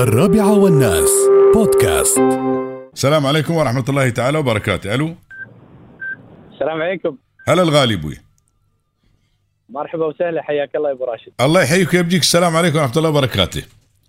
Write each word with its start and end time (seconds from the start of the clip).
الرابعة 0.00 0.58
والناس. 0.58 1.10
بودكاست. 1.54 2.18
السلام 2.94 3.26
عليكم 3.26 3.54
ورحمة 3.54 3.84
الله 3.88 4.08
تعالى 4.08 4.38
وبركاته. 4.38 4.94
ألو؟ 4.94 5.14
السلام 6.52 6.82
عليكم. 6.82 7.16
هلا 7.48 7.62
الغالي 7.62 7.94
أبوي. 7.94 8.16
مرحبا 9.68 10.06
وسهلا 10.06 10.42
حياك 10.42 10.76
الله 10.76 10.88
يا 10.88 10.94
أبو 10.94 11.04
راشد. 11.04 11.32
الله 11.40 11.62
يحييك 11.62 11.94
ويبجيك 11.94 12.20
السلام 12.20 12.56
عليكم 12.56 12.78
ورحمة 12.78 12.96
الله 12.96 13.08
وبركاته. 13.08 13.62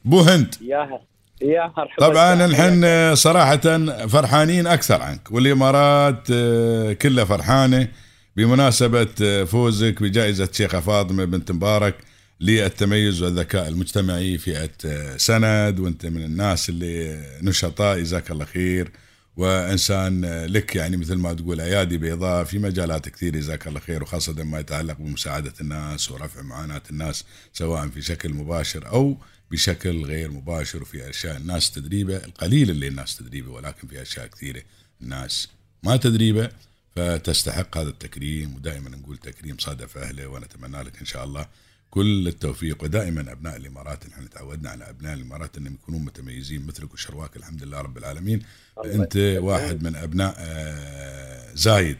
بو 0.05 0.19
هند. 0.19 0.55
يا 0.62 0.77
هلا. 0.77 1.01
يا 1.41 1.72
مرحبا 1.78 2.08
طبعا. 2.08 2.47
نحن 2.47 3.15
صراحة 3.15 3.85
فرحانين 4.08 4.67
أكثر 4.67 5.01
عنك. 5.01 5.31
والإمارات 5.31 6.28
آه، 6.33 6.94
كلها 6.94 7.26
فرحانة 7.26 7.87
بمناسبة 8.35 9.08
آه، 9.23 9.44
فوزك 9.44 10.01
بجائزة 10.03 10.49
شيخة 10.51 10.79
فاطمة 10.79 11.26
بنت 11.26 11.51
مبارك. 11.51 11.96
للتميز 12.42 13.21
والذكاء 13.21 13.67
المجتمعي 13.67 14.37
فئة 14.37 14.71
سند 15.17 15.79
وأنت 15.79 16.05
من 16.05 16.23
الناس 16.23 16.70
اللي 16.70 17.23
نشطاء 17.41 17.99
جزاك 17.99 18.31
الله 18.31 18.45
خير. 18.45 18.91
وإنسان 19.38 20.45
لك 20.45 20.75
يعني 20.75 20.97
مثل 20.97 21.16
ما 21.16 21.33
تقول 21.33 21.61
ايادي 21.61 21.97
بيضاء 21.97 22.43
في 22.43 22.59
مجالات 22.59 23.09
كثير 23.09 23.35
جزاك 23.35 23.67
الله 23.67 23.80
خير. 23.80 24.03
وخاصة 24.03 24.43
ما 24.43 24.59
يتعلق 24.59 24.97
بمساعدة 24.97 25.53
الناس 25.61 26.11
ورفع 26.11 26.41
معاناة 26.41 26.81
الناس 26.89 27.23
سواء 27.53 27.88
في 27.88 28.02
شكل 28.02 28.33
مباشر 28.33 28.88
أو 28.88 29.17
بشكل 29.52 30.05
غير 30.05 30.31
مباشر. 30.31 30.81
وفي 30.81 31.09
أشياء 31.09 31.38
الناس 31.38 31.71
تدريبه 31.71 32.17
القليل 32.17 32.69
اللي 32.69 32.88
الناس 32.88 33.17
تدريبه 33.17 33.52
ولكن 33.52 33.88
في 33.88 34.02
أشياء 34.02 34.27
كثيرة 34.27 34.61
الناس 35.02 35.47
ما 35.83 35.97
تدريبه 35.97 36.49
فتستحق 36.95 37.77
هذا 37.77 37.89
التكريم. 37.89 38.55
ودائما 38.55 38.89
نقول 38.89 39.17
تكريم 39.17 39.58
صادف 39.58 39.97
أهله 39.97 40.27
ونتمنى 40.27 40.83
لك 40.83 40.99
إن 40.99 41.05
شاء 41.05 41.23
الله 41.23 41.47
كل 41.91 42.27
التوفيق 42.27 42.84
ودائما 42.84 43.31
أبناء 43.31 43.55
الإمارات 43.58 44.09
نحن 44.09 44.30
تعودنا 44.30 44.70
على 44.70 44.90
أبناء 44.90 45.13
الإمارات 45.13 45.58
إنهم 45.58 45.73
يكونون 45.73 46.02
متميزين 46.05 46.66
مثلك 46.67 46.94
وشرواك 46.94 47.38
الحمد 47.38 47.64
لله 47.64 47.81
رب 47.81 47.98
العالمين 47.98 48.41
أنت. 48.86 49.17
واحد 49.41 49.83
من 49.83 49.95
أبناء 49.95 50.36
آه، 50.38 51.53
زايد 51.56 51.98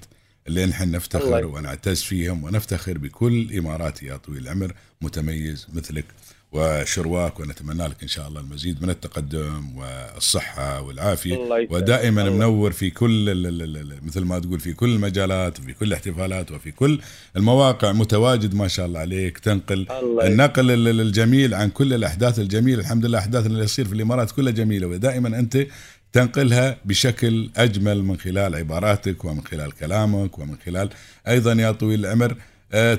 اللي 0.48 0.66
نحن 0.66 0.92
نفتخر. 0.92 1.45
ونعتز 1.45 2.02
فيهم 2.02 2.44
ونفتخر 2.44 2.98
بكل 2.98 3.58
إماراتي 3.58 4.06
يا 4.06 4.17
طويل 4.17 4.44
العمر 4.44 4.73
متميز 5.02 5.67
مثلك 5.73 6.05
وشرواك 6.52 7.39
ونتمنى 7.39 7.88
لك 7.88 7.95
إن 8.03 8.07
شاء 8.07 8.27
الله 8.27 8.41
المزيد 8.41 8.83
من 8.83 8.89
التقدم 8.89 9.66
والصحة 9.77 10.81
والعافية. 10.81 11.35
ودائما 11.71 12.21
الله. 12.21 12.33
منور 12.35 12.71
في 12.71 12.89
كل 12.89 13.99
مثل 14.05 14.21
ما 14.21 14.39
تقول 14.39 14.59
في 14.59 14.73
كل 14.73 14.89
المجالات 14.95 15.59
وفي 15.59 15.73
كل 15.73 15.85
الاحتفالات 15.88 16.52
وفي 16.52 16.71
كل 16.71 16.99
المواقع 17.38 17.91
متواجد 17.91 18.55
ما 18.55 18.67
شاء 18.67 18.85
الله 18.85 18.99
عليك 18.99 19.38
تنقل 19.39 19.88
الله 20.02 20.27
النقل 20.27 20.71
ال- 20.71 20.88
ال- 20.88 21.02
الجميل 21.02 21.53
عن 21.53 21.69
كل 21.69 21.93
الأحداث 21.93 22.39
الجميلة 22.39 22.80
الحمد 22.81 23.05
لله 23.05 23.17
الاحداث 23.17 23.45
اللي 23.45 23.65
تصير 23.65 23.86
في 23.86 23.93
الإمارات 23.93 24.31
كلها 24.31 24.52
جميلة 24.52 24.88
ودائما 24.88 25.27
أنت 25.39 25.67
تنقلها 26.13 26.77
بشكل 26.86 27.49
أجمل 27.58 28.03
من 28.03 28.17
خلال 28.17 28.55
عباراتك 28.55 29.25
ومن 29.25 29.41
خلال 29.45 29.71
كلامك 29.71 30.39
ومن 30.39 30.55
خلال 30.65 30.89
أيضا 31.27 31.53
يا 31.53 31.71
طويل 31.71 32.05
العمر 32.05 32.36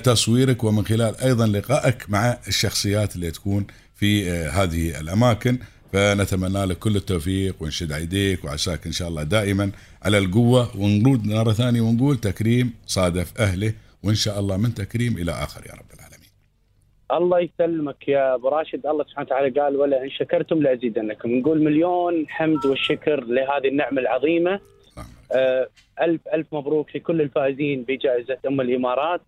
تصويرك 0.03 0.63
ومن 0.63 0.85
خلال 0.85 1.21
أيضا 1.21 1.47
لقائك 1.47 2.09
مع 2.09 2.37
الشخصيات 2.47 3.15
اللي 3.15 3.31
تكون 3.31 3.67
في 3.95 4.31
آه، 4.31 4.49
هذه 4.49 4.99
الأماكن. 4.99 5.57
فنتمنى 5.93 6.65
لك 6.65 6.79
كل 6.79 6.95
التوفيق 6.95 7.55
ونشد 7.59 7.91
أيديك 7.91 8.45
وعساك 8.45 8.85
إن 8.85 8.91
شاء 8.91 9.07
الله 9.07 9.23
دائما 9.23 9.71
على 10.03 10.17
القوة. 10.17 10.77
ونرد 10.77 11.25
مرة 11.25 11.51
ثانية 11.51 11.81
ونقول 11.81 12.17
تكريم 12.17 12.73
صادف 12.85 13.41
أهله 13.41 13.73
وإن 14.03 14.15
شاء 14.15 14.39
الله 14.39 14.57
من 14.57 14.73
تكريم 14.73 15.17
إلى 15.17 15.31
آخر 15.31 15.61
يا 15.65 15.73
رب 15.73 15.85
العالمين. 15.93 16.29
الله 17.11 17.39
يسلمك 17.39 18.07
يا 18.07 18.35
أبو 18.35 18.47
راشد. 18.47 18.85
الله 18.85 19.03
سبحانه 19.03 19.27
وتعالى 19.27 19.59
قال 19.59 19.75
ولا 19.75 20.03
إن 20.03 20.09
شكرتم 20.09 20.61
لأزيدنكم. 20.61 21.31
نقول 21.31 21.63
مليون 21.63 22.25
حمد 22.29 22.65
والشكر 22.65 23.23
لهذه 23.23 23.67
النعمة 23.67 24.01
العظيمة. 24.01 24.59
آه، 25.31 25.67
ألف 26.01 26.21
ألف 26.33 26.47
مبروك 26.51 26.95
لكل 26.95 27.21
الفائزين 27.21 27.83
بجائزة 27.87 28.37
أم 28.47 28.61
الإمارات. 28.61 29.21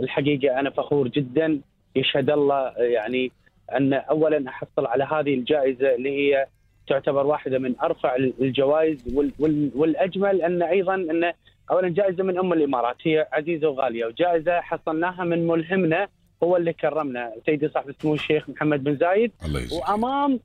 الحقيقة 0.00 0.60
أنا 0.60 0.70
فخور 0.70 1.08
جدا. 1.08 1.60
يشهد 1.96 2.30
الله 2.30 2.72
يعني 2.78 3.32
أن 3.76 3.92
أولا 3.92 4.48
أحصل 4.48 4.86
على 4.86 5.04
هذه 5.04 5.34
الجائزة 5.34 5.94
اللي 5.94 6.10
هي 6.10 6.46
تعتبر 6.88 7.26
واحدة 7.26 7.58
من 7.58 7.74
أرفع 7.82 8.16
الجوائز 8.16 9.14
وال 9.16 9.32
وال 9.38 9.70
والأجمل 9.74 10.42
أن 10.42 10.62
أيضا 10.62 10.94
أن 10.94 11.32
أولا 11.70 11.88
جائزة 11.88 12.24
من 12.24 12.38
أم 12.38 12.52
الإمارات 12.52 12.96
هي 13.02 13.28
عزيزة 13.32 13.68
وغالية 13.68 14.06
وجائزة 14.06 14.60
حصلناها 14.60 15.24
من 15.24 15.46
ملهمنا 15.46 16.08
هو 16.42 16.56
اللي 16.56 16.72
كرمنا. 16.72 17.32
سيدي 17.46 17.68
صاحب 17.68 17.88
السمو 17.88 18.14
الشيخ 18.14 18.50
محمد 18.50 18.84
بن 18.84 18.96
زايد. 18.96 19.32
الله 19.46 19.60
وأمام 19.78 20.40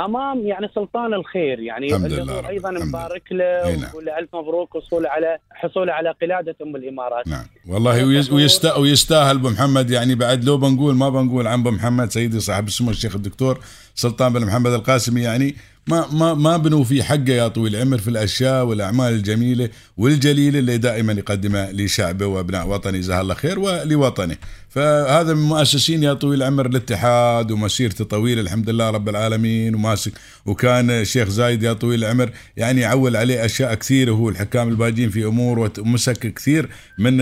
أمام 0.00 0.46
يعني 0.46 0.68
سلطان 0.74 1.14
الخير 1.14 1.60
يعني 1.60 1.86
الحمد 1.86 2.04
اللي 2.04 2.22
لله 2.22 2.40
رب 2.40 2.44
أيضا 2.46 2.70
الحمد 2.70 2.88
نبارك 2.88 3.22
له 3.32 3.70
نعم. 3.70 3.82
ونقول 3.84 4.04
له 4.06 4.18
ألف 4.18 4.34
مبروك 4.36 4.74
وصوله 4.74 5.08
على 5.08 5.38
حصوله 5.50 5.92
على 5.92 6.14
قلادة 6.22 6.56
أم 6.62 6.76
الإمارات. 6.76 7.26
نعم. 7.28 7.44
والله 7.68 8.04
ويز- 8.06 8.32
ويست- 8.32 8.76
ويستاهل 8.78 9.36
أبو 9.36 9.48
محمد. 9.48 9.90
يعني 9.90 10.14
بعد 10.14 10.44
لو 10.44 10.56
بنقول 10.58 10.94
ما 10.94 11.08
بنقول 11.08 11.46
عن 11.46 11.60
أبو 11.60 11.70
محمد 11.70 12.10
سيدي 12.10 12.40
صاحب 12.40 12.66
السمو 12.66 12.90
الشيخ 12.90 13.14
الدكتور 13.16 13.58
سلطان 13.94 14.32
بن 14.32 14.44
محمد 14.46 14.72
القاسمي 14.72 15.20
يعني 15.22 15.56
ما 15.88 16.06
ما 16.12 16.34
ما 16.34 16.56
بنوفي 16.56 17.02
حقه 17.02 17.32
يا 17.32 17.48
طويل 17.48 17.76
العمر 17.76 17.98
في 17.98 18.08
الأشياء 18.08 18.64
والأعمال 18.64 19.12
الجميلة 19.12 19.68
والجليلة 19.96 20.58
اللي 20.58 20.78
دائما 20.78 21.12
يقدمها 21.12 21.72
لشعبه 21.72 22.26
وأبناء 22.26 22.68
وطنه. 22.68 22.98
جزاه 22.98 23.20
الله 23.20 23.34
خير 23.34 23.58
ولوطنه. 23.58 24.36
فهذا 24.68 25.34
من 25.34 25.42
مؤسسين 25.42 26.02
يا 26.02 26.12
طويل 26.12 26.42
العمر 26.42 26.66
الاتحاد 26.66 27.50
ومسيرته 27.50 28.04
طويلة 28.04 28.40
الحمد 28.40 28.70
لله 28.70 28.90
رب 28.90 29.08
العالمين 29.08 29.74
وماسك 29.74 30.12
وكان 30.46 30.90
الشيخ 30.90 31.28
زايد 31.28 31.62
يا 31.62 31.72
طويل 31.72 32.04
العمر 32.04 32.30
يعني 32.56 32.84
عول 32.84 33.16
عليه 33.16 33.44
أشياء 33.44 33.74
كثيرة. 33.74 34.12
هو 34.12 34.28
الحكام 34.28 34.68
الباجين 34.68 35.10
في 35.10 35.24
أمور 35.24 35.70
ومسك 35.78 36.34
كثير 36.34 36.68
من 36.98 37.20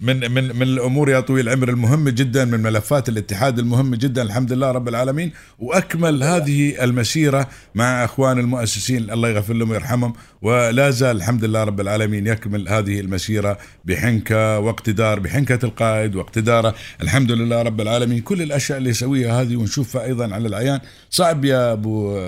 من 0.00 0.30
من 0.32 0.56
من 0.56 0.62
الأمور 0.62 1.10
يا 1.10 1.20
طويل 1.20 1.48
العمر 1.48 1.68
المهمة 1.68 2.10
جدا 2.10 2.44
من 2.44 2.60
ملفات 2.60 3.08
الاتحاد 3.08 3.58
المهمة 3.58 3.96
جدا 3.96 4.22
الحمد 4.22 4.52
لله 4.52 4.70
رب 4.70 4.88
العالمين. 4.88 5.32
وأكمل 5.58 6.22
هذه 6.22 6.84
المسيرة 6.84 7.48
مع 7.74 8.04
أخوان 8.04 8.38
المؤسسين 8.38 9.10
الله 9.10 9.28
يغفر 9.28 9.54
لهم 9.54 9.70
ويرحمهم. 9.70 10.12
ولا 10.42 10.90
زال 10.90 11.16
الحمد 11.16 11.44
لله 11.44 11.64
رب 11.64 11.80
العالمين 11.80 12.26
يكمل 12.26 12.68
هذه 12.68 13.00
المسيرة 13.00 13.58
بحنكة 13.84 14.58
واقتدار 14.58 15.20
بحنكة 15.20 15.64
القائد 15.64 16.16
واقتداره 16.16 16.74
الحمد 17.02 17.30
لله 17.32 17.62
رب 17.62 17.80
العالمين. 17.80 18.20
كل 18.20 18.42
الأشياء 18.42 18.78
اللي 18.78 18.90
يسويها 18.90 19.42
هذه 19.42 19.56
ونشوفها 19.56 20.04
أيضا 20.04 20.34
على 20.34 20.48
العيان. 20.48 20.80
صعب 21.10 21.44
يا 21.44 21.72
أبو 21.72 22.18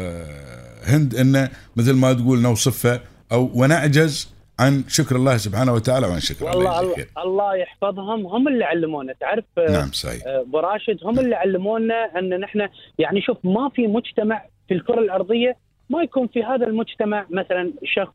هند 0.85 1.15
إنه 1.15 1.49
مثل 1.77 1.93
ما 1.93 2.13
تقول 2.13 2.41
نوصفها 2.41 3.01
أو 3.33 3.51
ونعجز 3.55 4.29
عن 4.63 4.85
شكر 4.89 5.17
الله 5.17 5.37
سبحانه 5.37 5.73
وتعالى 5.73 6.07
وعن 6.07 6.21
شكر 6.21 6.51
الله 6.51 6.57
والله 6.57 6.83
يجزيك 6.83 6.95
الله, 6.95 6.95
خير. 6.95 7.25
الله 7.25 7.57
يحفظهم 7.57 8.27
هم 8.27 8.49
اللي 8.49 8.65
علمونا 8.65 9.13
تعرف 9.21 9.45
آه، 9.59 9.71
نعم 9.71 9.93
صحيح 9.93 10.27
آه، 10.27 10.41
أبو 10.41 10.59
راشد 10.59 10.99
هم 11.05 11.19
اللي 11.19 11.35
علمونا 11.35 12.19
أن 12.19 12.41
نحن 12.41 12.69
يعني 12.99 13.23
شوف 13.23 13.39
ما 13.45 13.69
في 13.69 13.87
مجتمع 13.87 14.43
في 14.69 14.75
الكرة 14.75 14.99
الأرضية 14.99 15.57
ما 15.91 16.03
يكون 16.03 16.27
في 16.27 16.43
هذا 16.43 16.67
المجتمع 16.67 17.27
مثلا 17.31 17.73
شخص 17.85 18.15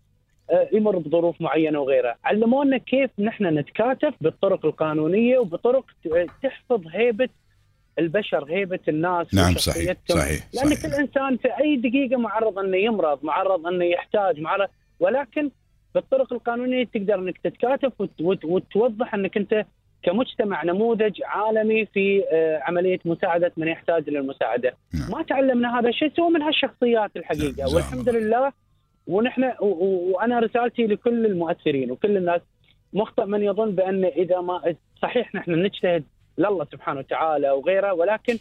آه، 0.51 0.69
يمر 0.73 0.97
بظروف 0.97 1.41
معينة 1.41 1.79
وغيرها، 1.79 2.15
علمونا 2.25 2.77
كيف 2.77 3.09
نحن 3.19 3.43
نتكاتف 3.57 4.13
بالطرق 4.21 4.65
القانونية 4.65 5.37
وبطرق 5.37 5.85
تحفظ 6.43 6.81
هيبة 6.91 7.29
البشر، 7.99 8.45
هيبة 8.49 8.79
الناس 8.87 9.33
نعم 9.33 9.53
صحيح. 9.53 9.95
صحيح 10.09 10.47
لأن 10.53 10.65
صحيح 10.65 10.81
كل 10.81 10.93
إنسان 11.01 11.37
في 11.37 11.47
أي 11.47 11.75
دقيقة 11.75 12.17
معرض 12.17 12.59
أنه 12.59 12.77
يمرض، 12.77 13.19
معرض 13.23 13.67
أنه 13.67 13.85
يحتاج، 13.85 14.39
معرض 14.39 14.69
ولكن 14.99 15.49
بالطرق 15.97 16.33
القانونية 16.33 16.83
تقدر 16.83 17.15
إنك 17.15 17.37
تتكاتف 17.37 17.91
وت- 18.01 18.21
وت- 18.21 18.45
وتوضح 18.45 19.13
إنك 19.13 19.37
أنت 19.37 19.65
كمجتمع 20.03 20.63
نموذج 20.63 21.21
عالمي 21.25 21.85
في 21.85 22.23
آه، 22.31 22.59
عملية 22.63 22.99
مساعدة 23.05 23.51
من 23.57 23.67
يحتاج 23.67 24.09
للمساعده. 24.09 24.73
نعم. 24.93 25.11
ما 25.11 25.23
تعلمنا 25.23 25.79
هذا 25.79 25.89
الشيء 25.89 26.11
سوى 26.15 26.29
من 26.29 26.41
هالشخصيات 26.41 27.11
الحقيقة 27.17 27.63
نعم، 27.65 27.75
والحمد 27.75 28.09
لله 28.09 28.51
ونحن 29.07 29.51
وأنا 29.61 30.39
رسالتي 30.39 30.87
لكل 30.87 31.25
المؤثرين 31.25 31.91
وكل 31.91 32.17
الناس 32.17 32.41
مخطئ 32.93 33.25
من 33.25 33.43
يظن 33.43 33.71
بأن 33.71 34.05
إذا 34.05 34.41
ما 34.41 34.75
صحيح 35.01 35.35
نحن 35.35 35.51
نجتهد 35.51 36.03
لله 36.37 36.65
سبحانه 36.71 36.99
وتعالى 36.99 37.49
وغيره 37.51 37.93
ولكن 37.93 38.37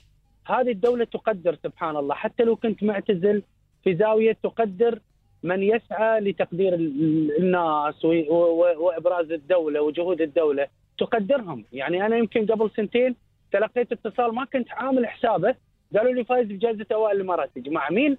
هذه 0.46 0.70
الدولة 0.70 1.04
تقدر 1.04 1.56
سبحان 1.62 1.96
الله 1.96 2.14
حتى 2.14 2.42
لو 2.44 2.56
كنت 2.56 2.82
معتزل 2.82 3.42
في 3.84 3.94
زاوية 3.96 4.36
تقدر 4.42 4.98
من 5.42 5.62
يسعى 5.62 6.20
لتقدير 6.20 6.74
ال- 6.74 6.80
ال- 7.02 7.36
الناس 7.38 8.04
وإبراز 8.04 9.30
الدولة 9.32 9.80
وجهود 9.80 10.20
الدولة 10.20 10.66
تقدرهم. 10.98 11.64
يعني 11.72 12.06
أنا 12.06 12.16
يمكن 12.16 12.46
قبل 12.46 12.70
سنتين 12.76 13.16
تلقيت 13.52 13.92
اتصال 13.92 14.34
ما 14.34 14.44
كنت 14.44 14.70
عامل 14.72 15.06
حسابه 15.06 15.54
قالوا 15.96 16.12
لي 16.12 16.24
فايز 16.24 16.48
بجائزه 16.48 16.86
أوائل 16.92 17.16
الإمارات. 17.16 17.50
يا 17.56 17.62
جماعة 17.62 17.90
مين 17.90 18.18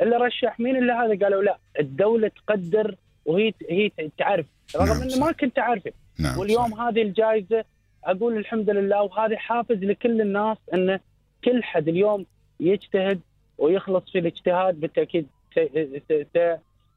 اللي 0.00 0.16
رشح؟ 0.16 0.60
مين 0.60 0.76
اللي 0.76 0.92
هذا؟ 0.92 1.24
قالوا 1.24 1.42
لا 1.42 1.58
الدولة 1.80 2.28
تقدر 2.28 2.94
وهي 3.26 3.52
هي 3.70 3.90
تعرف. 4.18 4.46
رغم 4.76 4.86
نعم، 4.86 5.00
إني 5.02 5.10
صح. 5.10 5.26
ما 5.26 5.32
كنت 5.32 5.58
أعرفه. 5.58 5.92
نعم 6.20 6.38
واليوم 6.38 6.68
صحيح. 6.70 6.80
هذه 6.80 7.02
الجائزة 7.02 7.64
أقول 8.04 8.36
الحمد 8.36 8.70
لله 8.70 9.02
وهذه 9.02 9.36
حافز 9.36 9.84
لكل 9.84 10.20
الناس 10.20 10.58
إن 10.74 10.98
كل 11.44 11.62
حد 11.62 11.88
اليوم 11.88 12.26
يجتهد 12.60 13.20
ويخلص 13.58 14.10
في 14.12 14.18
الاجتهاد 14.18 14.80
بالتأكيد 14.80 15.26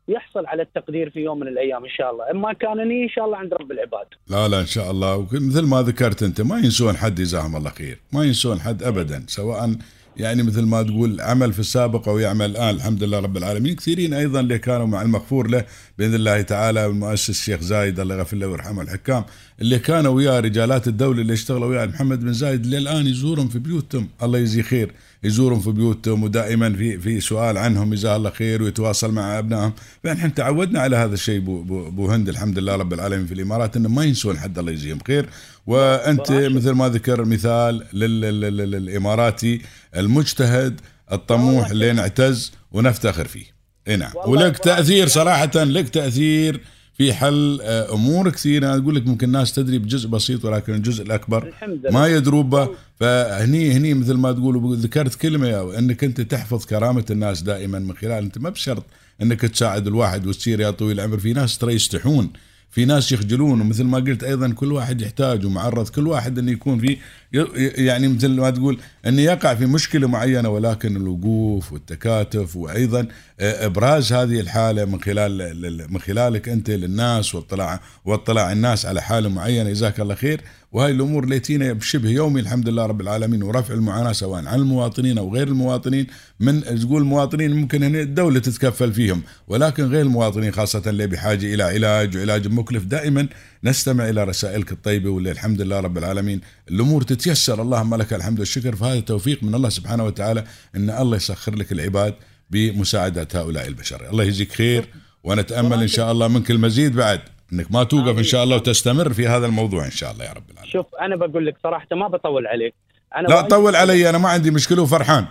يحصل 0.10 0.46
على 0.46 0.62
التقدير 0.62 1.10
في 1.10 1.20
يوم 1.20 1.40
من 1.40 1.48
الأيام 1.48 1.84
إن 1.84 1.90
شاء 1.90 2.12
الله، 2.12 2.32
اما 2.32 2.54
كانني 2.54 3.04
إن 3.04 3.10
شاء 3.10 3.26
الله 3.26 3.38
عند 3.38 3.54
رب 3.54 3.72
العباد. 3.72 4.08
لا 4.28 4.48
لا 4.48 4.60
إن 4.60 4.66
شاء 4.66 4.92
الله. 4.92 5.18
ومثل 5.18 5.66
ما 5.66 5.82
ذكرت 5.82 6.24
أنت 6.24 6.42
ما 6.42 6.58
ينسون 6.58 6.98
حد 6.98 7.16
جزاهم 7.16 7.56
الله 7.56 7.70
خير. 7.70 8.00
ما 8.14 8.24
ينسون 8.24 8.60
حد 8.60 8.84
ابدا 8.84 9.24
سواء 9.28 9.76
يعني 10.18 10.44
مثل 10.44 10.62
ما 10.62 10.84
تقول 10.84 11.22
عمل 11.22 11.54
في 11.54 11.60
السابق 11.60 12.10
أو 12.10 12.20
يعمل 12.20 12.46
الآن 12.46 12.76
الحمد 12.76 13.04
لله 13.04 13.20
رب 13.20 13.38
العالمين. 13.38 13.76
كثيرين 13.76 14.14
أيضا 14.14 14.40
اللي 14.40 14.60
كانوا 14.60 14.88
مع 14.88 15.02
المغفور 15.02 15.48
له 15.48 15.66
بإذن 15.98 16.16
الله 16.16 16.42
تعالى 16.42 16.86
المؤسس 16.86 17.30
الشيخ 17.30 17.62
زايد 17.62 18.00
الله 18.00 18.16
يغفر 18.16 18.38
له 18.38 18.48
ويرحمه 18.48 18.82
الحكام 18.82 19.24
اللي 19.62 19.80
كانوا 19.80 20.12
وياه 20.12 20.40
رجالات 20.40 20.88
الدولة 20.88 21.22
اللي 21.22 21.34
اشتغلوا 21.34 21.68
وياه 21.68 21.86
محمد 21.86 22.20
بن 22.20 22.34
زايد 22.34 22.66
للآن 22.66 23.08
يزورهم 23.08 23.48
في 23.48 23.60
بيوتهم. 23.60 24.08
الله 24.24 24.40
يجزيه 24.40 24.62
خير 24.62 24.92
يزورهم 25.24 25.60
في 25.60 25.72
بيوتهم 25.72 26.24
ودائما 26.24 26.74
في 26.74 27.00
في 27.00 27.20
سؤال 27.20 27.58
عنهم 27.58 27.94
جزاه 27.94 28.16
الله 28.16 28.30
خير 28.30 28.64
ويتواصل 28.64 29.12
مع 29.12 29.40
أبنائهم. 29.40 29.74
فنحن 30.04 30.34
تعودنا 30.34 30.80
على 30.80 30.96
هذا 30.96 31.14
الشيء 31.14 31.40
بو, 31.40 31.62
بو, 31.62 31.90
بو 31.90 32.12
هند 32.12 32.30
الحمد 32.30 32.60
لله 32.60 32.76
رب 32.76 32.94
العالمين 32.94 33.26
في 33.26 33.34
الإمارات 33.34 33.78
إنه 33.78 33.90
ما 33.90 34.04
ينسون 34.04 34.38
حد 34.38 34.60
الله 34.60 34.72
يجزيهم 34.72 35.00
خير. 35.08 35.30
وأنت. 35.68 36.32
مثل 36.32 36.72
ما 36.72 36.90
ذكر 36.90 37.26
مثال 37.26 37.84
لل- 37.94 38.22
لل- 38.22 38.42
لل- 38.42 38.72
للإماراتي 38.72 39.62
المجتهد 39.98 40.82
الطموح. 41.12 41.70
اللي 41.70 41.94
نعتز 41.94 42.52
ونفتخر 42.72 43.28
فيه 43.28 43.46
إي 43.88 43.96
نعم 43.96 44.12
ولك. 44.26 44.58
تأثير 44.58 45.08
صراحة 45.08 45.52
لك 45.64 45.90
تأثير 45.90 46.60
في 46.98 47.14
حل 47.14 47.60
آه، 47.64 47.94
امور 47.94 48.30
كثيرة 48.30 48.66
أنا 48.68 48.78
أقول 48.84 48.96
لك 48.96 49.08
ممكن 49.08 49.28
الناس 49.28 49.54
تدري 49.54 49.78
بجزء 49.78 50.08
بسيط 50.10 50.46
ولكن 50.46 50.74
الجزء 50.74 51.04
الأكبر. 51.04 51.54
ما 51.92 52.08
يدرون 52.08 52.50
به 52.50 52.70
فهني 53.00 53.72
هني 53.72 53.94
مثل 53.94 54.14
ما 54.14 54.32
تقول 54.32 54.78
ذكرت 54.78 55.16
كلمة 55.16 55.48
يا 55.48 55.80
إنك 55.80 56.04
أنت 56.04 56.22
تحفظ 56.22 56.66
كرامة 56.66 57.06
الناس 57.12 57.42
دائما 57.42 57.80
من 57.80 57.94
خلال 57.96 58.24
أنت 58.24 58.38
ما 58.38 58.50
بشرط 58.50 58.84
إنك 59.22 59.42
تساعد 59.42 59.88
الواحد 59.88 60.28
وتصير 60.28 60.60
يا 60.60 60.72
طويل 60.72 61.00
العمر 61.00 61.18
في 61.18 61.34
ناس 61.34 61.58
ترى 61.58 61.74
يستحون 61.74 62.30
في 62.70 62.86
ناس 62.86 63.12
يخجلون 63.12 63.62
ومثل 63.62 63.84
ما 63.84 63.98
قلت 63.98 64.24
أيضا 64.24 64.50
كل 64.50 64.72
واحد 64.72 65.02
يحتاج 65.02 65.46
ومعرض 65.46 65.90
كل 65.90 66.08
واحد 66.08 66.40
إنه 66.40 66.52
يكون 66.52 66.80
في 66.80 66.98
يعني 67.34 68.08
مثل 68.08 68.28
ما 68.28 68.50
تقول 68.50 68.80
انه 69.08 69.22
يقع 69.22 69.56
في 69.56 69.66
مشكلة 69.66 70.08
معينة 70.08 70.50
ولكن 70.50 70.96
الوقوف 70.96 71.74
والتكاتف 71.74 72.56
وأيضا 72.56 73.08
إبراز 73.40 74.14
هذه 74.14 74.40
الحالة 74.40 74.86
من 74.86 75.02
خلال 75.02 75.86
من 75.94 76.00
خلالك 76.00 76.50
أنت 76.50 76.70
للناس 76.70 77.36
واطلاع 77.36 77.80
واطلاع 78.06 78.52
الناس 78.52 78.86
على 78.86 79.02
حاله 79.02 79.30
معينة. 79.30 79.70
جزاك 79.70 80.00
الله 80.00 80.16
خير. 80.16 80.42
وهي 80.72 80.92
الأمور 80.92 81.24
اللي 81.24 81.40
تينا 81.40 81.74
بشبه 81.74 82.10
يومي 82.10 82.40
الحمد 82.42 82.70
لله 82.70 82.86
رب 82.86 83.02
العالمين 83.02 83.44
ورفع 83.44 83.74
المعاناة 83.74 84.12
سواء 84.12 84.46
عن 84.46 84.60
المواطنين 84.60 85.18
أو 85.18 85.34
غير 85.34 85.48
المواطنين. 85.48 86.08
من 86.40 86.64
تقول 86.64 87.02
المواطنين 87.02 87.54
ممكن 87.54 87.84
هنا 87.84 88.00
الدولة 88.00 88.40
تتكفل 88.40 88.94
فيهم 88.94 89.22
ولكن 89.48 89.84
غير 89.84 90.02
المواطنين 90.02 90.52
خاصة 90.52 90.82
اللي 90.88 91.08
بحاجة 91.08 91.54
إلى 91.54 91.64
علاج 91.64 92.18
وعلاج 92.18 92.48
مكلف 92.48 92.84
دائما 92.84 93.28
نستمع 93.64 94.10
إلى 94.10 94.24
رسائلك 94.24 94.72
الطيبة 94.72 95.10
واللي 95.10 95.32
الحمد 95.32 95.62
لله 95.62 95.80
رب 95.80 95.98
العالمين. 95.98 96.42
الأمور 96.70 97.02
تتيسر. 97.02 97.62
اللهم 97.62 97.96
لك 97.96 98.14
الحمد 98.14 98.40
والشكر. 98.40 98.76
فهذا 98.76 99.00
توفيق 99.00 99.44
من 99.44 99.56
الله 99.56 99.70
سبحانه 99.70 100.06
وتعالى 100.06 100.44
إن 100.76 100.90
الله 100.90 101.16
يسخر 101.16 101.56
لك 101.56 101.72
العباد 101.72 102.16
بمساعدة 102.50 103.28
هؤلاء 103.36 103.68
البشر. 103.68 104.10
الله 104.10 104.24
يجزيك 104.24 104.52
خير 104.52 104.86
ونتأمل 105.24 105.82
إن 105.82 105.88
شاء 105.88 106.12
الله 106.12 106.28
منك 106.28 106.52
المزيد 106.52 106.96
بعد. 106.96 107.22
إنك 107.54 107.72
ما 107.72 107.84
توقف 107.84 108.18
إن 108.18 108.24
شاء 108.24 108.44
الله 108.44 108.56
وتستمر 108.56 109.14
في 109.14 109.28
هذا 109.28 109.46
الموضوع 109.46 109.86
إن 109.86 109.92
شاء 109.92 110.12
الله 110.12 110.26
يا 110.26 110.34
رب 110.34 110.52
العالمين. 110.52 110.74
شوف 110.74 110.86
أنا 111.02 111.16
بقول 111.16 111.46
لك 111.46 111.56
صراحة 111.64 111.88
ما 111.92 112.08
بطول 112.08 112.48
عليك. 112.48 112.74
أنا 113.16 113.28
لا 113.28 113.42
طول 113.42 113.76
علي 113.76 114.10
أنا 114.10 114.18
ما 114.18 114.30
عندي 114.30 114.52
مشكلة 114.52 114.82
وفرحان. 114.82 115.26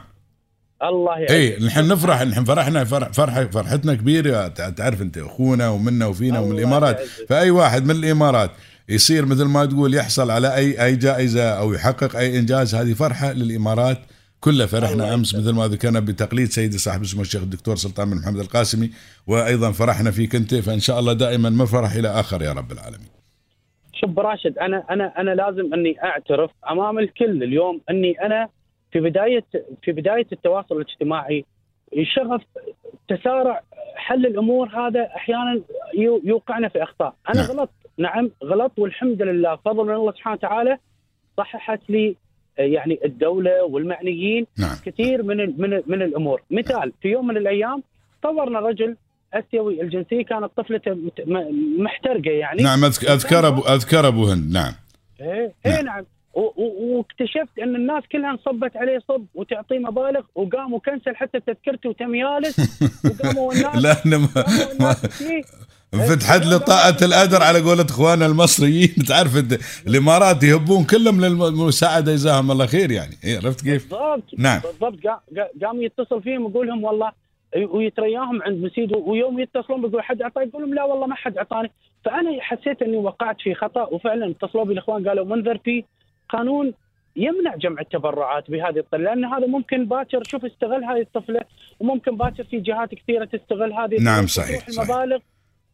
الله 0.82 1.12
يعينك. 1.18 1.30
اي 1.30 1.66
نحن 1.66 1.88
نفرح 1.88 2.22
نحن 2.22 2.44
فرحنا 2.44 2.84
فرح 2.84 3.12
فرحه 3.12 3.44
فرحتنا 3.44 3.94
كبيرة. 3.94 4.48
تع- 4.48 4.70
تعرف 4.70 5.02
أنت 5.02 5.18
أخونا 5.18 5.68
ومنا 5.68 6.06
وفينا 6.06 6.38
ومن 6.40 6.58
الإمارات. 6.58 6.98
يعزك. 6.98 7.26
فأي 7.28 7.50
واحد 7.50 7.84
من 7.84 7.90
الإمارات 7.90 8.50
يصير 8.88 9.26
مثل 9.26 9.44
ما 9.44 9.64
تقول 9.66 9.94
يحصل 9.94 10.30
على 10.30 10.54
أي 10.54 10.84
أي 10.84 10.96
جائزة 10.96 11.42
أو 11.50 11.72
يحقق 11.72 12.16
أي 12.16 12.38
إنجاز 12.38 12.74
هذه 12.74 12.92
فرحة 12.92 13.32
للإمارات 13.32 13.98
كلها. 14.40 14.66
فرحنا 14.66 15.14
أمس. 15.14 15.34
مثل 15.34 15.52
ما 15.52 15.68
ذكرنا 15.68 16.00
بتقليد 16.00 16.50
سيدي 16.50 16.78
صاحب 16.78 17.02
اسمه 17.02 17.20
الشيخ 17.20 17.42
الدكتور 17.42 17.76
سلطان 17.76 18.10
بن 18.10 18.16
محمد 18.16 18.40
القاسمي 18.40 18.90
وأيضا 19.26 19.72
فرحنا 19.72 20.10
فيك 20.10 20.34
أنت. 20.34 20.54
فإن 20.54 20.80
شاء 20.80 20.98
الله 21.00 21.12
دائما 21.12 21.50
من 21.50 21.64
فرح 21.64 21.92
إلى 21.92 22.08
آخر 22.08 22.42
يا 22.42 22.52
رب 22.52 22.72
العالمين. 22.72 23.08
شوف 24.00 24.10
براشد 24.10 24.58
أنا 24.58 24.84
أنا 24.90 25.12
أنا 25.18 25.30
لازم 25.30 25.74
أني 25.74 25.96
أعترف 26.04 26.50
أمام 26.70 26.98
الكل 26.98 27.42
اليوم 27.42 27.80
أني 27.90 28.14
أنا 28.26 28.48
في 28.96 29.00
بدايه 29.02 29.44
في 29.82 29.92
بداية 29.92 30.26
التواصل 30.32 30.76
الاجتماعي 30.76 31.44
شغف 32.02 32.42
تسارع 33.08 33.60
حل 33.96 34.26
الأمور 34.26 34.68
هذا 34.68 35.02
أحيانا 35.16 35.60
يو- 35.94 36.20
يوقعنا 36.24 36.68
في 36.68 36.82
أخطاء، 36.82 37.14
أنا 37.28 37.42
نعم. 37.42 37.50
غلط 37.50 37.70
نعم 37.98 38.30
غلط 38.44 38.72
والحمد 38.78 39.22
لله. 39.22 39.56
فضل 39.56 39.84
من 39.86 39.94
الله 39.94 40.12
سبحانه 40.12 40.36
وتعالى 40.36 40.78
صححت 41.36 41.80
لي 41.88 42.16
آه، 42.58 42.62
يعني 42.62 42.98
الدولة 43.04 43.64
والمعنيين 43.64 44.46
نعم. 44.58 44.76
كثير 44.84 45.22
من 45.22 45.36
من 45.36 45.82
من 45.86 46.02
الأمور، 46.02 46.42
مثال 46.50 46.92
في 47.02 47.08
يوم 47.08 47.26
من 47.26 47.36
الأيام 47.36 47.82
صورنا 48.22 48.58
رجل 48.60 48.96
أسيوي 49.34 49.82
الجنسيه 49.82 50.24
كانت 50.24 50.50
طفلته 50.56 50.96
محترقة 51.78 52.30
يعني. 52.30 52.62
نعم 52.62 52.84
أذكر 52.84 53.48
ابو 53.48 53.60
أذكر 53.62 54.08
أبو 54.08 54.24
هند. 54.26 54.52
نعم. 54.52 54.72
إيه 55.20 55.52
نعم. 55.66 55.74
إيه 55.76 55.82
نعم. 55.82 56.00
و- 56.02 56.15
واكتشفت 56.36 57.58
أن 57.62 57.76
الناس 57.76 58.02
كلها 58.12 58.30
انصبت 58.30 58.76
عليه 58.76 58.98
صب 59.08 59.26
وتعطيه 59.34 59.78
مبالغ 59.78 60.20
وقام 60.34 60.72
وكنسل 60.74 61.16
حتى 61.16 61.40
تذكرته 61.40 61.88
وتم 61.88 62.14
يالس. 62.14 62.82
وقاموا 63.04 63.52
الناس 63.54 63.76
لا 63.76 63.96
أنا 64.06 64.18
ما- 64.18 64.44
ما- 64.80 64.92
فيه. 64.94 65.42
فتحت 65.92 66.42
طاقة 66.44 67.04
القدر 67.06 67.42
على 67.42 67.60
قولة 67.60 67.82
اخواننا 67.90 68.26
المصريين. 68.26 68.94
تعرف 69.08 69.44
الإمارات 69.86 70.42
يهبون 70.42 70.84
كلهم 70.84 71.20
للمساعدة 71.24 72.12
جزاهم 72.12 72.50
الله 72.50 72.66
خير 72.66 72.90
يعني. 72.90 73.14
إيه، 73.24 73.36
عرفت 73.36 73.60
كيف؟ 73.64 73.90
بالضبط 73.90 74.24
نعم. 74.38 74.60
بالضبط. 74.60 74.98
قا- 75.06 75.36
قا- 75.38 75.64
قام 75.66 75.82
يتصل 75.82 76.22
فيهم 76.22 76.44
ويقول 76.46 76.66
لهم 76.66 76.84
والله 76.84 77.12
ويترياهم 77.70 78.42
عند 78.42 78.64
مسيد 78.64 78.92
ويوم 78.96 79.40
يتصلون 79.40 79.82
بيقول 79.82 80.02
حد 80.02 80.22
أعطاه 80.22 80.42
يقول 80.42 80.62
لهم 80.62 80.74
لا 80.74 80.84
والله 80.84 81.06
ما 81.06 81.14
حد 81.14 81.36
أعطاني. 81.38 81.70
فأنا 82.04 82.30
حسيت 82.40 82.82
أني 82.82 82.96
وقعت 82.96 83.40
في 83.40 83.54
خطأ 83.54 83.82
وفعلا 83.82 84.30
اتصلوا 84.30 84.64
بي 84.64 84.72
الاخوان 84.72 85.08
قالوا 85.08 85.24
منذر 85.24 85.58
في 85.64 85.84
قانون 86.28 86.74
يمنع 87.16 87.56
جمع 87.56 87.80
التبرعات 87.80 88.50
بهذه 88.50 88.78
الطريقة 88.78 89.14
لأن 89.14 89.24
هذا 89.24 89.46
ممكن 89.46 89.84
باكر 89.84 90.22
شوف 90.24 90.44
استغل 90.44 90.84
هذه 90.84 91.00
الطفلة 91.00 91.40
وممكن 91.80 92.16
باكر 92.16 92.44
في 92.44 92.60
جهات 92.60 92.94
كثيرة 92.94 93.24
تستغل 93.24 93.72
هذه 93.72 94.02
نعم، 94.02 94.26
صحيح،. 94.26 94.68
المبالغ 94.68 95.18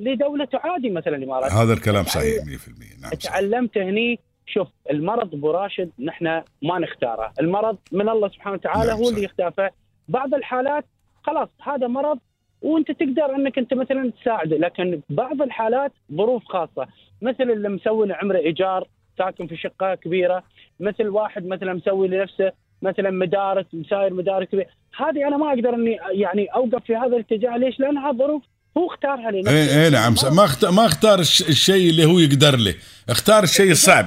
لدولة 0.00 0.44
تعادي 0.44 0.90
مثلا 0.90 1.16
الإمارات 1.16 1.52
هذا 1.52 1.72
الكلام 1.72 2.04
صحيح 2.04 2.44
100% 2.44 3.02
نعم. 3.02 3.12
تعلمت 3.12 3.78
هني 3.78 4.18
شوف 4.46 4.68
المرض 4.90 5.34
أبو 5.34 5.50
راشد 5.50 5.90
نحن 5.98 6.24
ما 6.62 6.78
نختاره، 6.78 7.32
المرض 7.40 7.78
من 7.92 8.08
الله 8.08 8.28
سبحانه 8.28 8.54
وتعالى 8.54 8.90
نعم، 8.90 8.98
هو. 8.98 9.08
اللي 9.08 9.24
يختاره، 9.24 9.70
بعض 10.08 10.34
الحالات 10.34 10.84
خلاص 11.22 11.48
هذا 11.62 11.86
مرض 11.86 12.18
وأنت 12.62 12.90
تقدر 12.90 13.34
أنك 13.34 13.58
أنت 13.58 13.74
مثلا 13.74 14.12
تساعده، 14.20 14.56
لكن 14.56 15.00
بعض 15.10 15.42
الحالات 15.42 15.92
ظروف 16.12 16.44
خاصة، 16.44 16.86
مثل 17.22 17.42
اللي 17.42 17.68
مسوي 17.68 18.06
لعمره 18.06 18.38
إيجار 18.38 18.88
ساكن 19.18 19.46
في 19.46 19.56
شقة 19.56 19.94
كبيرة، 19.94 20.42
مثل 20.80 21.08
واحد 21.08 21.46
مثلا 21.46 21.72
مسوي 21.74 22.08
لنفسه 22.08 22.52
مثلا 22.82 23.10
مدارس 23.10 23.66
مساير 23.72 24.14
مدارس 24.14 24.48
كبيرة، 24.48 24.66
هذه 24.96 25.28
أنا 25.28 25.36
ما 25.36 25.48
أقدر 25.48 25.74
إني 25.74 25.98
يعني 26.12 26.46
أوقف 26.46 26.84
في 26.86 26.96
هذا 26.96 27.16
الاتجاه، 27.16 27.56
ليش؟ 27.56 27.80
لانها 27.80 28.12
ظروف 28.12 28.42
هو 28.78 28.86
اختارها 28.86 29.30
لنفسه. 29.30 29.50
اي 29.50 29.84
اي 29.84 29.90
نعم. 29.90 30.14
ما 30.32 30.44
اختار 30.44 30.70
ما 30.70 30.86
اختار 30.86 31.18
الش- 31.18 31.48
الشيء 31.48 31.90
اللي 31.90 32.04
هو 32.04 32.18
يقدر 32.18 32.56
له. 32.56 32.74
اختار 33.08 33.42
الشيء 33.42 33.70
الصعب. 33.70 34.06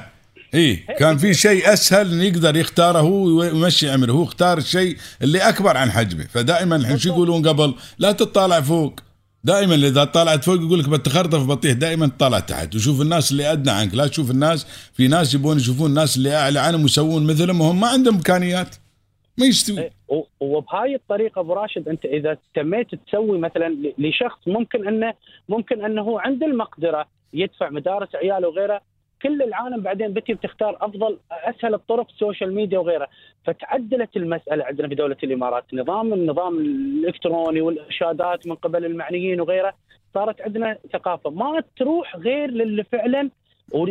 اي 0.53 0.75
كان 0.75 1.17
في 1.17 1.33
شيء 1.33 1.73
أسهل 1.73 2.21
يقدر 2.21 2.55
يختاره 2.55 2.99
هو 2.99 3.23
ويمشي 3.23 3.89
عمره 3.89 4.11
هو 4.11 4.23
اختار 4.23 4.57
الشيء 4.57 4.97
اللي 5.21 5.39
أكبر 5.49 5.77
عن 5.77 5.91
حجمه. 5.91 6.23
فدائما 6.23 6.75
الحين 6.75 6.97
شو 6.97 7.09
يقولون 7.09 7.47
قبل؟ 7.47 7.75
لا 7.97 8.11
تطالع 8.11 8.61
فوق. 8.61 8.99
دائما 9.45 9.75
إذا 9.75 10.03
طالعت 10.03 10.43
فوق 10.43 10.55
يقول 10.55 10.79
لك 10.79 10.89
بتخرطف 10.89 11.47
بطيح 11.47 11.71
دائما 11.71 12.07
تطالع 12.07 12.39
تحت. 12.39 12.75
وشوف 12.75 13.01
الناس 13.01 13.31
اللي 13.31 13.51
أدنى 13.51 13.71
عنك 13.71 13.95
لا 13.95 14.07
تشوف 14.07 14.31
الناس 14.31 14.65
في 14.93 15.07
ناس 15.07 15.33
يبون 15.33 15.57
يشوفون 15.57 15.89
الناس 15.89 16.17
اللي 16.17 16.35
أعلى 16.35 16.59
عنهم 16.59 16.81
ويسوون 16.81 17.27
مثلهم 17.27 17.61
وهم 17.61 17.79
ما 17.79 17.87
عندهم 17.87 18.15
إمكانيات. 18.15 18.75
ما 19.37 19.45
يستوي. 19.45 19.79
إيه، 19.79 19.91
وبهاي 20.39 20.95
الطريقة 20.95 21.39
أبو 21.39 21.53
راشد 21.53 21.87
أنت 21.89 22.05
إذا 22.05 22.37
تميت 22.55 22.87
تسوي 22.95 23.39
مثلا 23.39 23.75
لشخص 23.97 24.39
ممكن 24.47 24.87
أنه 24.87 25.13
ممكن 25.49 25.85
أنه 25.85 26.21
عنده 26.21 26.45
المقدرة 26.45 27.05
يدفع 27.33 27.69
مدارس 27.69 28.15
عياله 28.15 28.47
وغيره 28.47 28.81
كل 29.21 29.41
العالم 29.41 29.81
بعدين 29.81 30.13
بتي 30.13 30.33
بتختار 30.33 30.77
أفضل 30.81 31.17
أسهل 31.31 31.73
الطرق 31.73 32.07
ال 32.09 32.16
social 32.16 32.55
media 32.55 32.79
وغيرها. 32.79 33.07
فتعدلت 33.45 34.17
المسألة 34.17 34.65
عندنا 34.65 34.87
في 34.87 34.95
دولة 34.95 35.17
الإمارات. 35.23 35.73
نظام 35.73 36.13
النظام 36.13 36.59
الإلكتروني 36.59 37.61
والإرشادات 37.61 38.47
من 38.47 38.55
قبل 38.55 38.85
المعنيين 38.85 39.41
وغيره 39.41 39.73
صارت 40.13 40.41
عندنا 40.41 40.77
ثقافة. 40.93 41.29
ما 41.29 41.63
تروح 41.77 42.15
غير 42.15 42.51
للي 42.51 42.83
فعلا 42.83 43.29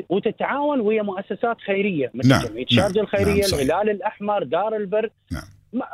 وتتعاون 0.09 0.81
ويا 0.81 1.03
مؤسسات 1.03 1.61
خيرية. 1.61 2.11
مثل 2.15 2.29
نعم، 2.29 2.43
جمعية 2.43 2.67
نعم، 2.73 2.81
شارجه 2.81 3.01
الخيرية 3.01 3.43
نعم،. 3.51 3.61
الهلال 3.61 3.91
الأحمر 3.91 4.43
دار 4.43 4.77
البر. 4.77 5.11
نعم. 5.33 5.43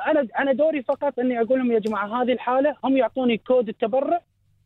أنا 0.06 0.28
أنا 0.38 0.52
دوري 0.52 0.82
فقط 0.82 1.18
إني 1.18 1.40
أقول 1.40 1.58
لهم 1.58 1.72
يا 1.72 1.78
جماعة 1.78 2.22
هذه 2.22 2.32
الحالة 2.32 2.76
هم 2.84 2.96
يعطوني 2.96 3.38
كود 3.38 3.68
التبرع 3.68 4.20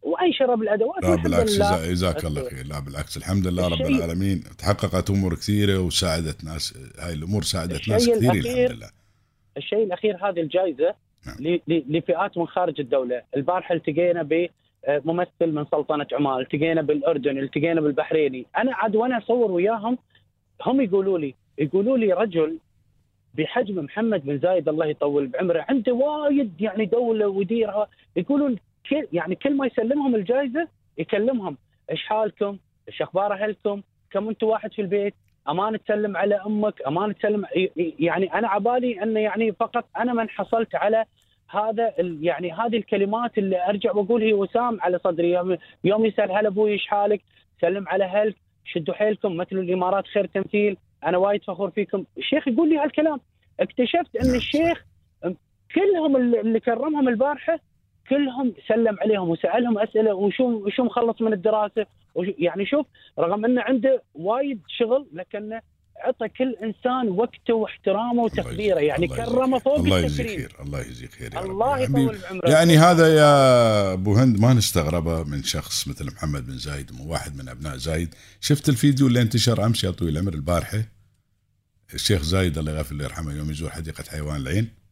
وانشره 0.04 0.54
بالادوات 0.54 1.04
لا 1.04 1.14
بالعكس 1.14 1.58
جزاك 1.90 2.24
الله 2.24 2.48
خير. 2.48 2.66
لا 2.66 2.80
بالعكس 2.80 3.16
الحمد 3.16 3.46
لله 3.46 3.68
رب 3.68 3.86
العالمين. 3.86 4.42
تحققت 4.58 5.10
أمور 5.10 5.34
كثيرة 5.34 5.78
وساعدت 5.78 6.44
ناس 6.44 6.78
هاي 6.98 7.12
الأمور 7.12 7.42
ساعدت 7.42 7.88
ناس 7.88 8.08
الشيء 8.08 8.16
كثير 8.16 8.30
الحمد 8.30 8.76
لله. 8.76 8.90
الشيء 9.56 9.84
الأخير 9.84 10.16
هذه 10.28 10.40
الجائزة 10.40 10.94
نعم. 11.26 11.58
لفئات 11.68 12.38
من 12.38 12.46
خارج 12.46 12.80
الدولة، 12.80 13.22
البارحة 13.36 13.74
التقينا 13.74 14.22
بممثل 14.22 15.46
من 15.46 15.64
سلطنة 15.70 16.06
عمان، 16.12 16.40
التقينا 16.40 16.82
بالأردن، 16.82 17.38
التقينا 17.38 17.80
بالبحريني، 17.80 18.46
أنا 18.56 18.74
عاد 18.74 18.96
وأنا 18.96 19.18
أصور 19.18 19.50
وياهم 19.50 19.98
هم 20.66 20.80
يقولوا 20.80 21.18
لي 21.18 21.34
يقولوا 21.58 21.98
لي 21.98 22.12
رجل 22.12 22.58
بحجم 23.34 23.84
محمد 23.84 24.24
بن 24.24 24.38
زايد 24.38 24.68
الله 24.68 24.86
يطول 24.86 25.26
بعمره 25.26 25.64
عنده 25.68 25.92
وايد 25.92 26.52
يعني 26.60 26.86
دولة 26.86 27.28
ويديرها 27.28 27.88
يقولون 28.16 28.56
كل 28.90 29.08
يعني 29.12 29.34
كل 29.34 29.56
ما 29.56 29.66
يسلمهم 29.66 30.14
الجائزة 30.14 30.68
يكلمهم 30.98 31.56
إيش 31.90 32.02
حالكم؟ 32.06 32.58
إيش 32.88 33.02
أخبار 33.02 33.32
أهلكم؟ 33.32 33.82
كم 34.10 34.28
أنتم 34.28 34.46
واحد 34.46 34.72
في 34.72 34.82
البيت؟ 34.82 35.14
أمان 35.48 35.84
تسلم 35.84 36.16
على 36.16 36.34
أمك، 36.34 36.82
أمان 36.86 37.14
تسلم 37.18 37.44
يعني 37.98 38.34
أنا 38.34 38.48
عبالي 38.48 39.02
إنه 39.02 39.20
يعني 39.20 39.52
فقط 39.52 39.84
أنا 39.98 40.12
من 40.12 40.30
حصلت 40.30 40.74
على 40.74 41.04
هذا 41.50 41.94
يعني 41.98 42.52
هذه 42.52 42.76
الكلمات 42.76 43.38
اللي 43.38 43.68
أرجع 43.68 43.92
وأقول 43.92 44.22
هي 44.22 44.32
وسام 44.32 44.80
على 44.80 44.98
صدري 44.98 45.30
يوم, 45.30 45.56
يوم 45.84 46.04
يسأل 46.04 46.32
هلا 46.32 46.48
أبوي 46.48 46.72
إيش 46.72 46.86
حالك؟ 46.86 47.20
سلم 47.60 47.88
على 47.88 48.04
أهلك، 48.04 48.36
شدوا 48.64 48.94
حيلكم 48.94 49.36
مثل 49.36 49.56
الإمارات 49.58 50.06
خير 50.06 50.26
تمثيل، 50.26 50.76
أنا 51.04 51.18
وايد 51.18 51.44
فخور 51.44 51.70
فيكم، 51.70 52.04
الشيخ 52.18 52.48
يقول 52.48 52.68
لي 52.68 52.78
هالكلام، 52.78 53.20
اكتشفت 53.60 54.16
إن 54.16 54.34
الشيخ 54.34 54.84
كلهم 55.74 56.16
اللي 56.16 56.60
كرمهم 56.60 57.08
البارحة 57.08 57.60
كلهم 58.08 58.54
سلم 58.68 58.96
عليهم 59.00 59.28
وسألهم 59.28 59.78
أسئلة 59.78 60.14
وشو 60.14 60.44
وشو 60.44 60.84
مخلص 60.84 61.22
من 61.22 61.32
الدراسة؟ 61.32 61.86
وشو 62.14 62.32
يعني 62.38 62.66
شوف 62.66 62.86
رغم 63.18 63.44
إنه 63.44 63.62
عنده 63.62 64.02
وايد 64.14 64.60
شغل 64.78 65.06
لكنه 65.12 65.60
اعطى 66.04 66.28
كل 66.28 66.56
إنسان 66.62 67.08
وقته 67.08 67.54
واحترامه 67.54 68.22
وتقديره. 68.22 68.80
يعني 68.80 69.06
كرمه 69.08 69.58
فوق 69.58 69.78
الله 69.78 69.98
يجزيك 69.98 70.26
خير. 70.26 70.56
الله 70.60 70.80
يجزيك 70.80 71.10
خير 71.10 71.34
يا 71.34 71.40
الله. 71.40 71.78
يطول 71.78 72.18
بعمره 72.18 72.50
يعني 72.50 72.78
هذا 72.78 73.14
يا 73.14 73.92
أبو 73.92 74.14
هند 74.14 74.40
ما 74.40 74.52
نستغربه 74.52 75.22
من 75.22 75.42
شخص 75.42 75.88
مثل 75.88 76.06
محمد 76.06 76.46
بن 76.46 76.58
زايد 76.58 76.92
مو 76.92 77.12
واحد 77.12 77.36
من 77.36 77.48
أبناء 77.48 77.76
زايد. 77.76 78.14
شفت 78.40 78.68
الفيديو 78.68 79.06
اللي 79.06 79.22
انتشر 79.22 79.66
أمس 79.66 79.84
يا 79.84 79.90
طويل 79.90 80.12
العمر 80.12 80.34
البارحة؟ 80.34 80.78
الشيخ 81.94 82.22
زايد 82.22 82.58
الله 82.58 82.72
يغفر 82.72 82.94
له 82.94 83.04
يرحمه 83.04 83.32
يوم 83.32 83.50
يزور 83.50 83.70
حديقة 83.70 84.04
حيوان 84.10 84.36
العين. 84.36 84.83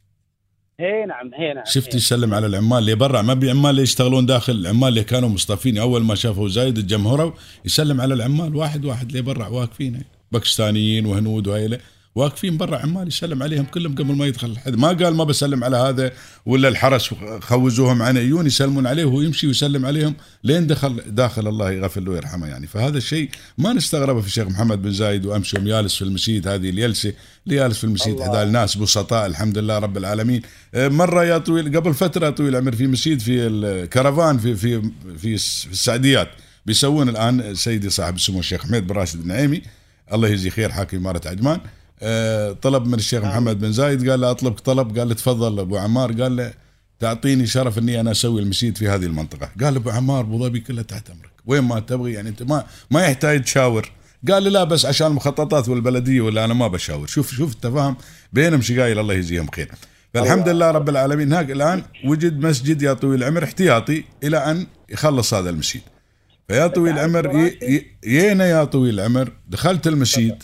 هي 0.82 1.06
نعم 1.06 1.30
هي 1.34 1.54
نعم 1.54 1.64
شفت 1.66 1.94
هي. 1.94 1.96
يسلم 1.96 2.34
على 2.34 2.46
العمال 2.46 2.78
اللي 2.78 2.94
برا. 2.94 3.22
ما 3.22 3.34
بعمال 3.34 3.70
اللي 3.70 3.82
يشتغلون 3.82 4.26
داخل 4.26 4.52
العمال 4.52 4.88
اللي 4.88 5.04
كانوا 5.04 5.28
مصطفين 5.28 5.78
أول 5.78 6.02
ما 6.02 6.14
شافوا 6.14 6.48
زايد 6.48 6.74
تجمهروا 6.74 7.32
يسلم 7.64 8.00
على 8.00 8.14
العمال. 8.14 8.56
واحد 8.56 8.84
واحد 8.84 9.08
اللي 9.08 9.22
برا 9.22 9.48
واقفين. 9.48 10.02
باكستانيين 10.32 11.06
وهنود 11.06 11.46
وهيلة. 11.46 11.78
واقفين 12.14 12.56
برا 12.56 12.78
عمال 12.78 13.08
يسلم 13.08 13.42
عليهم 13.42 13.64
كلهم 13.64 13.94
قبل 13.94 14.14
ما 14.16 14.26
يدخل 14.26 14.50
الحد 14.50 14.76
ما 14.76 14.88
قال 14.88 15.14
ما 15.14 15.24
بسلم 15.24 15.64
على 15.64 15.76
هذا 15.76 16.12
ولا 16.46 16.68
الحرس 16.68 17.14
خوزوهم 17.40 18.02
عن 18.02 18.18
عيون 18.18 18.46
يسلمون 18.46 18.86
عليه 18.86 19.04
وهو 19.04 19.20
يمشي 19.20 19.46
ويسلم 19.46 19.86
عليهم 19.86 20.14
لين 20.44 20.66
دخل 20.66 21.02
داخل 21.06 21.48
الله 21.48 21.70
يغفر 21.70 22.00
له 22.00 22.10
ويرحمه 22.10 22.46
يعني. 22.46 22.66
فهذا 22.66 22.98
الشيء 22.98 23.30
ما 23.58 23.72
نستغربه 23.72 24.20
في 24.20 24.26
الشيخ 24.26 24.48
محمد 24.48 24.82
بن 24.82 24.92
زايد 24.92 25.26
وامس 25.26 25.54
يوم 25.54 25.64
جالس 25.64 25.96
في 25.96 26.02
المسجد 26.02 26.48
هذه 26.48 26.70
الجلسه 26.70 27.12
اللي 27.46 27.56
جالس 27.56 27.78
في 27.78 27.84
المسجد. 27.84 28.20
هذا 28.20 28.42
الناس 28.42 28.76
بسطاء 28.76 29.26
الحمد 29.26 29.58
لله 29.58 29.78
رب 29.78 29.96
العالمين. 29.96 30.42
آه، 30.74 30.88
مرة 30.88 31.24
يا 31.24 31.38
طويل 31.38 31.76
قبل 31.76 31.94
فترة 31.94 32.30
طويل 32.30 32.48
العمر 32.48 32.72
في 32.72 32.86
مسجد 32.86 33.20
في 33.20 33.46
الكرفان 33.46 34.38
في 34.38 34.54
في 34.54 34.82
في 35.18 35.38
في 35.38 35.70
السعديات 35.70 36.28
بيسوون 36.66 37.08
الآن 37.08 37.54
سيدي 37.54 37.90
صاحب 37.90 38.14
السمو 38.14 38.38
الشيخ 38.38 38.62
حميد 38.62 38.86
بن 38.86 38.94
راشد 38.94 39.20
النعيمي 39.20 39.62
الله 40.12 40.28
يجزيه 40.28 40.50
خير 40.50 40.72
حاكم 40.72 40.96
إمارة 40.96 41.28
عجمان 41.28 41.60
طلب 42.62 42.86
من 42.86 42.94
الشيخ 42.94 43.24
محمد 43.24 43.60
بن 43.60 43.72
زايد 43.72 44.10
قال 44.10 44.20
له 44.20 44.30
اطلبك 44.30 44.60
طلب 44.60 44.98
قال 44.98 45.08
له 45.08 45.14
تفضل 45.14 45.58
أبو 45.58 45.76
عمار 45.76 46.22
قال 46.22 46.36
له 46.36 46.52
تعطيني 47.00 47.46
شرف 47.46 47.78
إني 47.78 48.00
أنا 48.00 48.10
أسوي 48.10 48.42
المسجد 48.42 48.76
في 48.76 48.88
هذه 48.88 49.04
المنطقة. 49.04 49.50
قال 49.60 49.76
أبو 49.76 49.90
عمار 49.90 50.20
أبو 50.20 50.38
ظبي 50.38 50.60
كلها 50.60 50.82
تحت 50.82 51.10
أمرك. 51.10 51.30
وين 51.46 51.60
ما 51.60 51.80
تبغي 51.80 52.12
يعني 52.12 52.28
أنت 52.28 52.42
ما 52.42 52.64
ما 52.90 53.02
يحتاج 53.02 53.42
تشاور. 53.42 53.90
قال 54.30 54.42
لي 54.42 54.50
لا 54.50 54.64
بس 54.64 54.86
عشان 54.86 55.06
المخططات 55.06 55.68
والبلدية 55.68 56.20
ولا 56.20 56.44
أنا 56.44 56.54
ما 56.54 56.68
بشاور. 56.68 57.06
شوف 57.06 57.34
شوف 57.34 57.52
التفاهم 57.52 57.96
بينهم 58.32 58.60
شقايل 58.60 58.98
الله 58.98 59.14
يجزيهم 59.14 59.48
خير. 59.54 59.70
فالحمد 60.14 60.48
لله 60.48 60.70
رب 60.70 60.88
العالمين. 60.88 61.32
هناك 61.32 61.50
الآن 61.50 61.82
وجد 62.04 62.46
مسجد 62.46 62.82
يا 62.82 62.92
طويل 62.92 63.22
العمر 63.22 63.44
احتياطي 63.44 64.04
إلى 64.22 64.36
أن 64.36 64.66
يخلص 64.88 65.34
هذا 65.34 65.50
المسجد 65.50 65.80
فيا 66.48 66.66
طويل 66.66 66.98
العمر 66.98 67.50
يينا 68.04 68.46
يا 68.46 68.64
طويل 68.64 69.00
العمر 69.00 69.32
دخلت 69.48 69.86
المسجد 69.86 70.42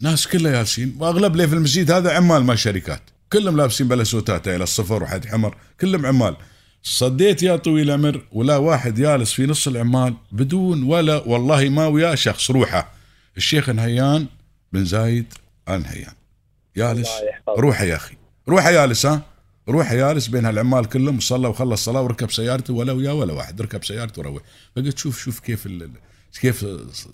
ناس 0.00 0.26
كلها 0.28 0.52
جالسين 0.52 0.96
وأغلب 0.98 1.32
اللي 1.32 1.48
في 1.48 1.54
المسجد 1.54 1.90
هذا 1.90 2.12
عمال 2.12 2.44
ما 2.44 2.54
شركات. 2.54 3.02
كلهم 3.32 3.56
لابسين 3.56 3.88
بلا 3.88 4.04
سوتات 4.04 4.48
إلى 4.48 4.62
الصفر 4.62 5.02
وحد 5.02 5.26
حمر 5.26 5.56
كلهم 5.80 6.06
عمال. 6.06 6.36
صديت 6.82 7.42
يا 7.42 7.56
طويل 7.56 7.90
العمر 7.90 8.24
ولا 8.32 8.56
واحد 8.56 8.94
جالس 8.94 9.32
في 9.32 9.46
نص 9.46 9.68
العمال 9.68 10.14
بدون 10.32 10.82
ولا 10.82 11.16
والله 11.16 11.68
ما 11.68 11.86
وياه 11.86 12.14
شخص 12.14 12.50
روحه. 12.50 12.92
الشيخ 13.36 13.68
نهيان 13.70 14.26
بن 14.72 14.84
زايد 14.84 15.26
ال 15.68 15.82
نهيان 15.82 16.12
جالس. 16.76 17.08
روحه 17.48 17.84
يا 17.84 17.96
أخي. 17.96 18.16
روحه 18.48 18.70
جالس 18.72 19.06
ها؟ 19.06 19.22
روحه 19.68 19.94
جالس 19.94 20.26
بين 20.26 20.44
هالعمال 20.46 20.84
كلهم 20.88 21.16
وصلى 21.16 21.48
وخلص 21.48 21.84
صلاه 21.84 22.02
وركب 22.02 22.30
سيارته 22.30 22.74
ولا 22.74 22.92
وياه 22.92 23.14
ولا 23.14 23.32
واحد 23.32 23.60
ركب 23.62 23.84
سيارته 23.84 24.20
وروح. 24.20 24.42
فقلت 24.76 24.98
شوف 24.98 25.20
شوف 25.22 25.40
كيف 25.40 25.66
ال- 25.66 25.90
كيف 26.40 26.66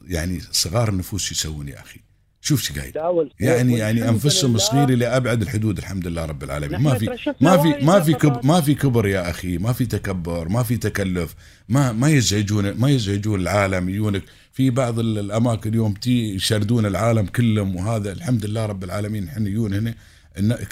يعني 0.07 0.41
صغار 0.53 0.89
النفوس 0.89 1.33
يسوون 1.33 1.69
يا 1.69 1.81
أخي. 1.81 2.01
شوف 2.45 2.63
شو 2.63 2.75
قايل. 2.75 3.31
يعني 3.41 3.79
يعني 3.79 4.09
أنفسهم 4.09 4.51
لله. 4.51 4.59
صغيرة 4.59 4.87
لابعد 4.87 5.43
الحدود 5.43 5.79
الحمد 5.79 6.07
لله 6.07 6.25
رب 6.25 6.45
العالمين. 6.45 6.81
ما 6.81 6.95
في 6.99 7.09
ما 7.41 7.57
في 7.57 7.85
ما 7.85 8.01
في 8.01 8.13
كب 8.13 8.29
لقطات. 8.29 8.45
ما 8.45 8.61
في 8.61 8.75
كبر 8.75 9.07
يا 9.07 9.31
أخي 9.31 9.59
ما 9.59 9.73
في 9.73 9.87
تكبر 9.87 10.49
ما 10.49 10.63
في 10.63 10.77
تكلف. 10.77 11.35
ما 11.69 11.93
ما 11.93 12.09
يزعجون 12.09 12.71
ما 12.71 12.91
يزعجون 12.91 13.41
العالم. 13.41 13.89
يجونك 13.89 14.23
في 14.53 14.71
بعض 14.71 14.99
ال- 14.99 15.19
الأماكن 15.19 15.71
اليوم 15.71 15.95
تي 15.95 16.35
يشردون 16.35 16.87
العالم 16.87 17.27
كلهم 17.27 17.77
وهذا 17.77 18.13
الحمد 18.13 18.47
لله 18.47 18.67
رب 18.67 18.85
العالمين. 18.85 19.29
إحنا 19.29 19.49
يجون 19.49 19.75
هنا 19.75 19.95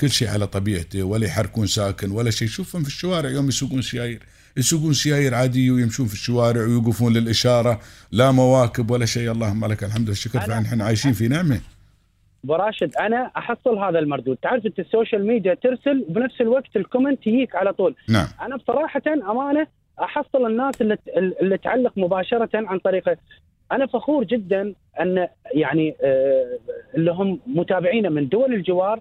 كل 0.00 0.10
شيء 0.10 0.28
على 0.28 0.46
طبيعته 0.46 1.02
ولا 1.02 1.26
يحركون 1.26 1.66
ساكن 1.66 2.10
ولا 2.10 2.30
شيء. 2.30 2.48
شوفهم 2.48 2.82
في 2.82 2.88
الشوارع 2.88 3.30
يوم 3.30 3.48
يسوقون 3.48 3.82
سيايير 3.82 4.22
يسوقون 4.56 4.92
سيايير 4.92 5.34
عادية 5.34 5.70
ويمشون 5.70 6.06
في 6.06 6.12
الشوارع 6.12 6.60
ويوقفون 6.60 7.12
للإشارة 7.12 7.80
لا 8.12 8.30
مواكب 8.30 8.90
ولا 8.90 9.06
شيء. 9.06 9.30
اللهم 9.32 9.64
لك 9.64 9.84
الحمد 9.84 10.08
والشكر 10.08 10.40
فاحنا 10.40 10.84
عايشين 10.84 11.12
في 11.12 11.28
نعمة. 11.28 11.60
ابو 12.44 12.54
راشد 12.54 12.96
أنا 12.96 13.30
أحصل 13.36 13.78
هذا 13.78 13.98
المردود. 13.98 14.36
تعرف 14.36 14.66
أنت 14.66 14.78
ال 14.78 14.85
social 14.85 15.26
media 15.26 15.54
ترسل 15.54 16.04
وبنفس 16.08 16.40
الوقت 16.40 16.76
ال 16.76 16.82
comment 16.83 17.26
يجيك 17.26 17.56
على 17.56 17.72
طول. 17.72 17.94
نعم. 18.08 18.26
أنا 18.42 18.56
بصراحة 18.56 19.02
أمانة 19.30 19.66
أحصل 20.00 20.46
الناس 20.46 20.74
اللي 20.80 20.98
اللي 21.16 21.58
تعلق 21.58 21.92
مباشرة 21.96 22.50
عن 22.54 22.78
طريقه 22.78 23.16
أنا 23.72 23.86
فخور 23.86 24.24
جدا 24.24 24.74
أن 25.00 25.28
يعني 25.54 25.94
آه، 26.02 26.58
اللي 26.94 27.12
هم 27.12 27.40
متابعينا 27.46 28.08
من 28.08 28.28
دول 28.28 28.54
الجوار 28.54 29.00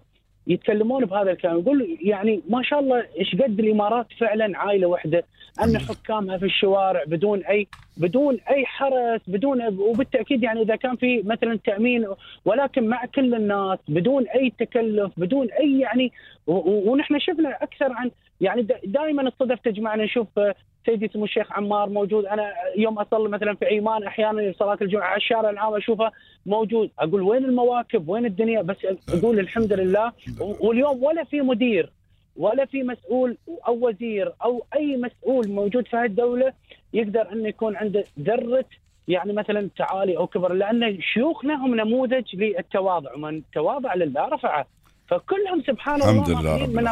يتكلمون 0.54 1.06
بهذا 1.06 1.32
الكلام 1.32 1.60
يقول 1.60 1.98
يعني 2.02 2.42
ما 2.50 2.64
شاء 2.64 2.80
الله 2.80 3.06
إيش 3.20 3.36
قد 3.36 3.60
الإمارات 3.60 4.08
فعلا 4.20 4.58
عائله 4.58 4.88
واحدة 4.88 5.24
أن 5.64 5.78
حكامها 5.78 6.38
في 6.38 6.46
الشوارع 6.46 7.04
بدون 7.08 7.44
أي 7.44 7.68
بدون 7.98 8.38
أي 8.50 8.66
حرس 8.66 9.22
بدون 9.28 9.68
وبالتأكيد 9.80 10.44
يعني 10.44 10.62
إذا 10.62 10.76
كان 10.76 10.96
في 10.96 11.22
مثلا 11.26 11.60
تأمين 11.66 12.08
ولكن 12.46 12.88
مع 12.88 13.06
كل 13.06 13.36
الناس 13.36 13.80
بدون 13.88 14.28
أي 14.28 14.54
تكلف 14.60 15.12
بدون 15.18 15.48
أي 15.52 15.80
يعني 15.80 16.12
ونحن 16.48 17.20
شفنا 17.20 17.64
أكثر 17.64 17.92
عن 17.92 18.12
يعني 18.42 18.68
دائما 18.84 19.22
الصدف 19.22 19.60
تجمعنا 19.60 20.04
نشوف 20.04 20.28
آه، 20.40 20.56
سيدي 20.86 21.08
سمو 21.14 21.24
الشيخ 21.24 21.52
عمار 21.52 21.90
موجود. 21.90 22.26
أنا 22.26 22.54
يوم 22.78 23.00
أصلي 23.00 23.30
مثلا 23.30 23.56
في 23.56 23.66
عيمان 23.66 24.04
أحيانا 24.04 24.54
صلاة 24.60 24.78
الجمعة 24.82 25.08
على 25.08 25.18
الشارع 25.18 25.50
العام 25.50 25.74
أشوفه 25.74 26.12
موجود. 26.46 26.90
أقول 27.00 27.22
وين 27.22 27.46
المواكب؟ 27.46 28.10
وين 28.10 28.26
الدنيا؟ 28.26 28.62
بس 28.62 28.78
أقول 29.10 29.40
الحمد 29.40 29.74
لله. 29.74 30.12
واليوم 30.40 31.04
ولا 31.04 31.24
في 31.24 31.42
مدير 31.42 31.92
ولا 32.36 32.66
في 32.66 32.84
مسؤول 32.84 33.38
أو 33.68 33.88
وزير 33.88 34.34
أو 34.44 34.64
أي 34.76 34.98
مسؤول 34.98 35.50
موجود 35.50 35.88
في 35.88 35.98
هذه 35.98 36.06
الدولة 36.06 36.54
يقدر 36.94 37.32
انه 37.32 37.48
يكون 37.48 37.76
عنده 37.76 38.04
ذرة 38.20 38.66
يعني 39.08 39.34
مثلا 39.34 39.70
تعالي 39.78 40.18
أو 40.18 40.28
كبر 40.28 40.54
لأن 40.54 41.02
شيوخنا 41.02 41.66
هم 41.66 41.76
نموذج 41.76 42.36
للتواضع. 42.36 43.14
ومن 43.16 43.42
تواضع 43.54 43.94
لله 43.94 44.28
رفعه. 44.28 44.66
فكلهم 45.12 45.64
سبحان 45.68 46.02
الله 46.02 46.12
الحمد 46.12 46.30
لله 46.30 46.58
رب 46.58 46.88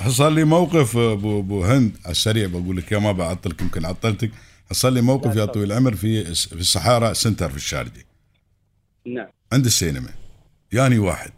حصل 0.00 0.34
لي 0.34 0.44
موقف 0.44 0.96
ابو 0.96 1.40
أبو 1.40 1.64
هند 1.64 1.96
على 2.04 2.10
السريع 2.10 2.46
بقول 2.46 2.76
لك 2.76 2.92
يا 2.92 2.98
ما 2.98 3.12
بعطلك 3.12 3.62
يمكن 3.62 3.84
عطلتك. 3.84 4.30
حصل 4.70 4.92
لي 4.94 5.00
موقف 5.00 5.36
يا. 5.36 5.44
طويل 5.44 5.72
العمر 5.72 5.94
في 5.94 6.34
في 6.34 6.52
الصحراء 6.52 7.12
سنتر 7.12 7.50
في 7.50 7.56
الشارجه 7.56 8.06
نعم. 9.06 9.26
عند 9.52 9.64
السينما. 9.64 10.08
ياني 10.72 10.98
واحد. 10.98 11.32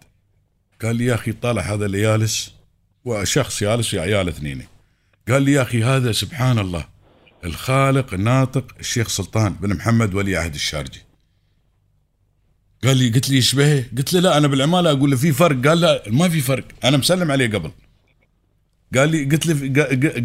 قال 0.82 0.96
لي 0.96 1.04
يا 1.04 1.14
أخي 1.14 1.32
طالع 1.32 1.62
هذا 1.62 1.86
اللي 1.86 2.02
جالس 2.02 2.54
وشخص 3.04 3.60
جالس 3.60 3.94
ويا 3.94 4.02
عيال 4.02 4.28
اثنين 4.28 4.66
قال 5.28 5.42
لي 5.42 5.52
يا 5.52 5.62
أخي 5.62 5.84
هذا 5.84 6.12
سبحان 6.12 6.58
الله 6.58 6.86
الخالق 7.44 8.14
الناطق 8.14 8.64
الشيخ 8.80 9.08
سلطان 9.08 9.52
بن 9.52 9.76
محمد 9.76 10.14
ولي 10.14 10.36
عهد 10.36 10.54
الشارجي 10.54 11.02
قال 12.84 12.96
لي 12.96 13.08
قلت 13.08 13.30
لي 13.30 13.36
يشبهه 13.36 13.84
قلت 13.96 14.12
له 14.12 14.20
لا 14.20 14.38
أنا 14.38 14.48
بالعمالة 14.48 14.90
أقول 14.90 15.10
له 15.10 15.16
في 15.16 15.32
فرق. 15.32 15.66
قال 15.66 15.80
لا 15.80 16.02
ما 16.06 16.28
في 16.28 16.40
فرق. 16.40 16.64
أنا 16.84 16.96
مسلم 16.96 17.30
عليه 17.30 17.48
قبل. 17.48 17.70
قال 18.96 19.08
لي 19.10 19.24
قلت 19.24 19.46
له 19.46 19.54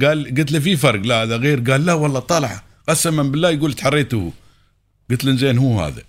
قال 0.07 0.35
قلت 0.38 0.51
له 0.51 0.59
في 0.59 0.75
فرق. 0.75 1.01
لا 1.05 1.24
هذا 1.24 1.38
غير. 1.38 1.71
قال 1.71 1.85
لا 1.85 1.93
والله 1.93 2.19
طالع. 2.19 2.63
قسما 2.89 3.24
بالله 3.24 3.50
يقول 3.50 3.74
تحريته 3.74 4.31
قلت 5.09 5.25
له 5.25 5.35
زين 5.35 5.57
هو 5.57 5.81
هذا. 5.81 6.01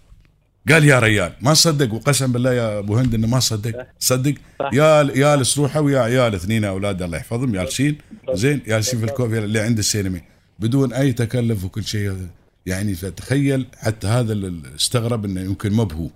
قال 0.70 0.84
يا 0.84 0.98
ريال 0.98 1.32
ما 1.40 1.54
صدق. 1.54 1.94
وقسم 1.94 2.32
بالله 2.32 2.52
يا 2.52 2.78
أبو 2.78 2.96
هند 2.96 3.14
إنه 3.14 3.26
ما 3.26 3.40
صدق. 3.40 3.86
صدق. 3.98 4.34
يا 4.72 5.02
جالس 5.02 5.58
روحه 5.58 5.80
ويا 5.80 6.00
عيال 6.00 6.34
اثنين 6.34 6.64
أولاد 6.64 7.02
الله 7.02 7.18
يحفظهم 7.18 7.52
جالسين 7.52 7.98
زين 8.32 8.60
جالسين 8.66 8.98
في 8.98 9.04
الكوفي 9.04 9.38
اللي 9.38 9.60
عند 9.60 9.78
السينما. 9.78 10.20
بدون 10.58 10.92
أي 10.92 11.12
تكلف 11.12 11.64
وكل 11.64 11.84
شيء. 11.84 12.28
يعني 12.66 12.94
فتخيل 12.94 13.66
حتى 13.76 14.06
هذا 14.06 14.52
استغرب 14.76 15.24
إنه 15.24 15.40
يمكن 15.40 15.72
ما 15.72 15.84
بهو 15.84 16.08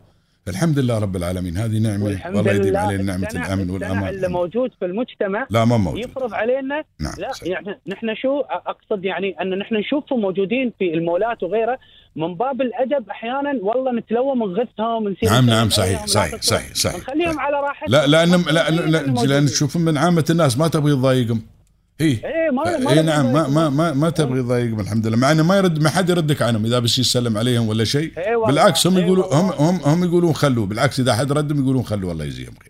فالحمد 0.46 0.78
لله 0.78 0.98
رب 0.98 1.16
العالمين 1.16 1.56
هذه 1.56 1.78
نعمة 1.78 2.04
والله 2.04 2.52
يديم 2.52 2.76
علينا 2.76 3.02
نعمة 3.02 3.28
الأمن 3.34 3.70
والأمان 3.70 4.08
اللي 4.08 4.28
موجود 4.28 4.70
في 4.78 4.84
المجتمع 4.84 5.46
لا 5.50 5.64
ما 5.64 5.76
موجود 5.76 6.04
يفرض 6.04 6.34
علينا 6.34 6.84
نعم 7.00 7.14
لا 7.18 7.32
صحيح. 7.32 7.48
يعني 7.48 7.78
نحن 7.86 8.14
شو 8.14 8.40
أقصد 8.40 9.04
يعني 9.04 9.36
أن 9.40 9.58
نحن 9.58 9.74
نشوفهم 9.74 10.20
موجودين 10.20 10.72
في 10.78 10.94
المولات 10.94 11.42
وغيره 11.42 11.78
من 12.16 12.34
باب 12.34 12.60
الأدب 12.60 13.10
أحيانا 13.10 13.58
والله 13.62 13.92
نتلوم 13.92 14.42
ونغثهم 14.42 15.06
ونصير 15.06 15.30
نعم 15.30 15.46
نعم 15.46 15.68
صحيح 15.68 16.06
صحيح. 16.06 16.42
صحيح 16.42 16.74
صحيح 16.74 16.96
نخليهم 17.00 17.40
على 17.40 17.56
راحتهم 17.56 17.90
لا 17.90 18.06
لأن 18.06 18.30
لا. 18.50 19.26
لأن 19.26 19.46
تشوف 19.46 19.76
من 19.76 19.98
عامة 19.98 20.24
الناس 20.30 20.58
ما 20.58 20.68
تبغي 20.68 20.92
تضايقهم 20.92 21.42
اي 22.00 22.06
إيه 22.06 22.50
ما 22.50 22.78
ما 22.78 22.90
اي 22.90 23.02
نعم 23.02 23.32
ما 23.32 23.48
ما 23.48 23.68
ما, 23.70 23.92
ما 23.92 24.10
تبغي 24.10 24.42
تضايقهم 24.42 24.80
الحمد 24.80 25.06
لله 25.06 25.16
مع 25.16 25.32
إنه 25.32 25.42
ما 25.42 25.56
يرد 25.56 25.82
ما 25.82 25.88
حد 25.88 26.10
يردك 26.10 26.42
عنهم 26.42 26.64
إذا 26.64 26.78
بس 26.78 26.98
يسلم 26.98 27.38
عليهم 27.38 27.68
ولا 27.68 27.84
شيء. 27.84 28.12
إيه 28.18 28.46
بالعكس 28.46 28.86
هم 28.86 28.96
إيه 28.96 29.04
يقولوا 29.04 29.34
هم. 29.34 29.50
هم 29.58 29.80
هم 29.84 30.04
يقولون 30.04 30.32
خلوه 30.32 30.66
بالعكس 30.66 31.00
إذا 31.00 31.14
حد 31.14 31.32
ردهم 31.32 31.62
يقولون 31.62 31.82
خلوه 31.82 32.12
الله 32.12 32.24
يجزيهم 32.24 32.52
خير. 32.62 32.69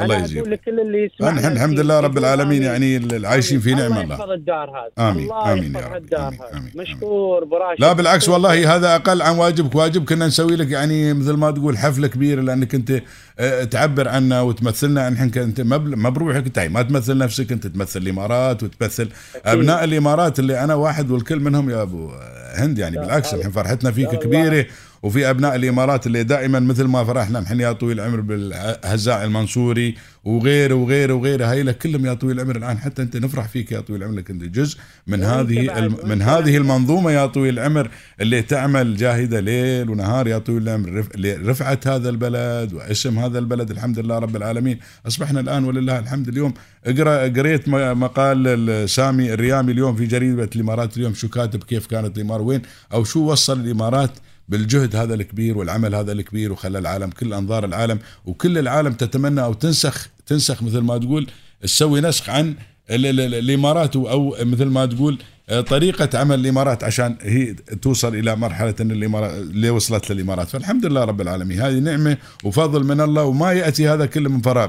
الله 0.00 0.26
خير. 0.26 0.48
لكل 0.48 0.80
اللي 0.80 1.04
يسمع 1.14 1.30
نحن 1.30 1.52
الحمد 1.52 1.80
لله 1.80 2.00
رب 2.00 2.18
العالمين 2.18 2.62
يعني 2.62 2.96
العايشين 2.96 3.60
في 3.60 3.74
نعمة 3.74 3.86
الله 3.86 4.02
الله. 4.02 4.14
يحفظ 4.14 4.30
الدار 4.30 4.70
هذا 4.70 5.10
آمين، 5.10 5.24
الله 5.24 5.52
آمين 5.52 5.74
يا 5.74 5.80
رب، 5.80 5.96
الدار 5.96 6.28
آمين، 6.28 6.40
آمين، 6.54 6.70
مشكور 6.76 7.44
براشد. 7.44 7.80
لا 7.80 7.92
بالعكس 7.92 8.28
والله 8.28 8.76
هذا 8.76 8.94
أقل 8.94 9.22
عن 9.22 9.36
واجبك 9.36 9.74
واجب 9.74 10.04
كنا 10.04 10.26
نسوي 10.26 10.56
لك 10.56 10.70
يعني 10.70 11.14
مثل 11.14 11.32
ما 11.32 11.50
تقول 11.50 11.78
حفلة 11.78 12.08
كبيرة 12.08 12.40
لأنك 12.40 12.74
انت 12.74 13.02
آه، 13.38 13.64
تعبر 13.64 14.08
عنا 14.08 14.40
وتمثلنا. 14.40 15.10
نحن 15.10 15.30
انت 15.38 15.60
ما 15.60 16.08
بروحك 16.08 16.44
انت 16.46 16.58
ما 16.58 16.82
تمثل 16.82 17.18
نفسك 17.18 17.52
انت 17.52 17.66
تمثل 17.66 18.00
الإمارات 18.02 18.62
وتمثل 18.62 19.08
أبناء 19.44 19.84
الإمارات 19.84 20.38
اللي 20.38 20.64
أنا 20.64 20.74
واحد 20.74 21.10
والكل 21.10 21.40
منهم 21.40 21.70
يا 21.70 21.82
أبو 21.82 22.10
هند. 22.54 22.78
يعني 22.78 22.98
بالعكس 22.98 23.32
الله- 23.34 23.42
نحن 23.42 23.50
فرحتنا 23.52 23.90
فيك 23.90 24.08
الله- 24.08 24.20
كبيرة. 24.20 24.66
وفي 25.02 25.30
أبناء 25.30 25.54
الإمارات 25.54 26.06
اللي 26.06 26.24
دائما 26.24 26.60
مثل 26.60 26.84
ما 26.84 27.04
فرحنا 27.04 27.40
نحن 27.40 27.60
يا 27.60 27.72
طويل 27.72 28.00
العمر 28.00 28.20
بالهزاع 28.20 29.24
المنصوري 29.24 29.94
وغيره 30.24 30.74
وغيره 30.74 31.14
وغيره 31.14 31.46
هاي 31.46 31.72
كلهم 31.72 32.06
يا 32.06 32.14
طويل 32.14 32.36
العمر 32.40 32.56
الآن. 32.56 32.78
حتى 32.78 33.02
أنت 33.02 33.16
نفرح 33.16 33.48
فيك 33.48 33.72
يا 33.72 33.80
طويل 33.80 34.02
العمر 34.02 34.16
لك 34.18 34.30
أنت 34.30 34.42
جزء 34.44 34.78
من 35.06 35.22
هذه 35.22 35.78
الم- 35.78 35.96
من. 36.04 36.22
هذه 36.22 36.56
المنظومة 36.56 37.10
يا 37.10 37.26
طويل 37.26 37.58
العمر 37.58 37.90
اللي 38.20 38.42
تعمل 38.42 38.96
جاهدة 38.96 39.40
ليل 39.40 39.90
ونهار 39.90 40.26
يا 40.28 40.38
طويل 40.38 40.62
العمر 40.62 40.92
رف- 40.92 41.16
لرفعة 41.16 41.80
هذا 41.86 42.08
البلد 42.08 42.72
واسم 42.72 43.18
هذا 43.18 43.38
البلد. 43.38 43.70
الحمد 43.70 43.98
لله 43.98 44.18
رب 44.18 44.36
العالمين. 44.36 44.78
أصبحنا 45.06 45.40
الآن 45.40 45.64
ولله 45.64 45.98
الحمد 45.98 46.28
اليوم. 46.28 46.54
اقرا 46.86 47.22
قريت 47.28 47.68
مقال 47.68 48.46
ال- 48.48 48.90
سامي 48.90 49.32
الريامي 49.34 49.72
اليوم 49.72 49.96
في 49.96 50.06
جريدة 50.06 50.50
الإمارات 50.56 50.96
اليوم 50.96 51.14
شو 51.14 51.28
كاتب 51.28 51.62
كيف 51.64 51.86
كانت 51.86 52.16
الامارات 52.16 52.46
وين 52.46 52.62
أو 52.92 53.04
شو 53.04 53.20
وصل 53.32 53.60
الإمارات 53.60 54.10
بالجهد 54.52 54.96
هذا 54.96 55.14
الكبير 55.14 55.58
والعمل 55.58 55.94
هذا 55.94 56.12
الكبير 56.12 56.52
وخلى 56.52 56.78
العالم 56.78 57.10
كل 57.10 57.32
أنظار 57.32 57.64
العالم 57.64 57.98
وكل 58.26 58.58
العالم 58.58 58.92
تتمنى 58.92 59.42
أو 59.44 59.52
تنسخ 59.52 60.08
تنسخ 60.26 60.62
مثل 60.62 60.78
ما 60.78 60.98
تقول 60.98 61.26
تسوي 61.62 62.00
نسخ 62.00 62.30
عن 62.30 62.54
ال- 62.90 63.06
ال- 63.06 63.20
ال- 63.20 63.34
الإمارات 63.34 63.96
أو 63.96 64.36
مثل 64.40 64.64
ما 64.64 64.86
تقول 64.86 65.18
آه، 65.48 65.60
طريقة 65.60 66.18
عمل 66.18 66.40
الإمارات 66.40 66.84
عشان 66.84 67.16
هي 67.22 67.54
توصل 67.54 68.14
إلى 68.14 68.36
مرحلة 68.36 68.74
إن 68.80 68.90
الامارات 68.90 69.34
اللي 69.34 69.70
وصلت 69.70 70.12
للإمارات. 70.12 70.48
فالحمد 70.48 70.86
لله 70.86 71.04
رب 71.04 71.20
العالمين. 71.20 71.60
هذه 71.60 71.78
نعمة 71.78 72.16
وفضل 72.44 72.84
من 72.84 73.00
الله 73.00 73.22
وما 73.24 73.52
يأتي 73.52 73.88
هذا 73.88 74.06
كله 74.06 74.30
من 74.30 74.40
فراغ. 74.40 74.68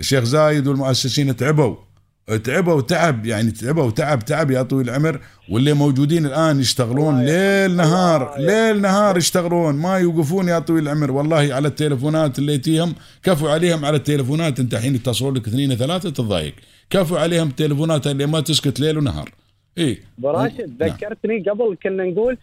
الشيخ 0.00 0.24
زايد 0.24 0.66
والمؤسسين 0.66 1.36
تعبوا. 1.36 1.76
تعبوا 2.36 2.74
وتعب 2.74 3.26
يعني 3.26 3.50
تعبوا 3.50 3.82
وتعب 3.82 4.24
تعب 4.24 4.50
يا 4.50 4.62
طويل 4.62 4.88
العمر 4.88 5.20
واللي 5.48 5.72
موجودين 5.72 6.26
الآن 6.26 6.60
يشتغلون 6.60 7.24
ليل 7.24 7.76
نهار 7.76 8.34
ليل 8.38 8.80
نهار 8.80 9.16
يشتغلون 9.16 9.74
ما 9.74 9.98
يوقفون 9.98 10.48
يا 10.48 10.58
طويل 10.58 10.82
العمر. 10.82 11.10
والله 11.10 11.54
على 11.54 11.68
التليفونات 11.68 12.38
اللي 12.38 12.58
تيهم 12.58 12.94
كفوا 13.22 13.50
عليهم 13.50 13.84
على 13.84 13.96
التليفونات. 13.96 14.60
انت 14.60 14.74
الحين 14.74 14.94
يتصلون 14.94 15.34
لك 15.34 15.48
اثنين 15.48 15.74
ثلاثة 15.74 16.10
تتضايق. 16.10 16.54
كفوا 16.90 17.18
عليهم 17.18 17.48
التليفونات 17.48 18.06
اللي 18.06 18.26
ما 18.26 18.40
تسكت 18.40 18.80
ليل 18.80 18.98
ونهار. 18.98 19.30
اي 19.78 19.98
براشد 20.18 20.76
نعم. 20.80 20.90
ذكرتني 20.90 21.44
قبل 21.50 21.76
كنا 21.82 22.04
نقول 22.04 22.38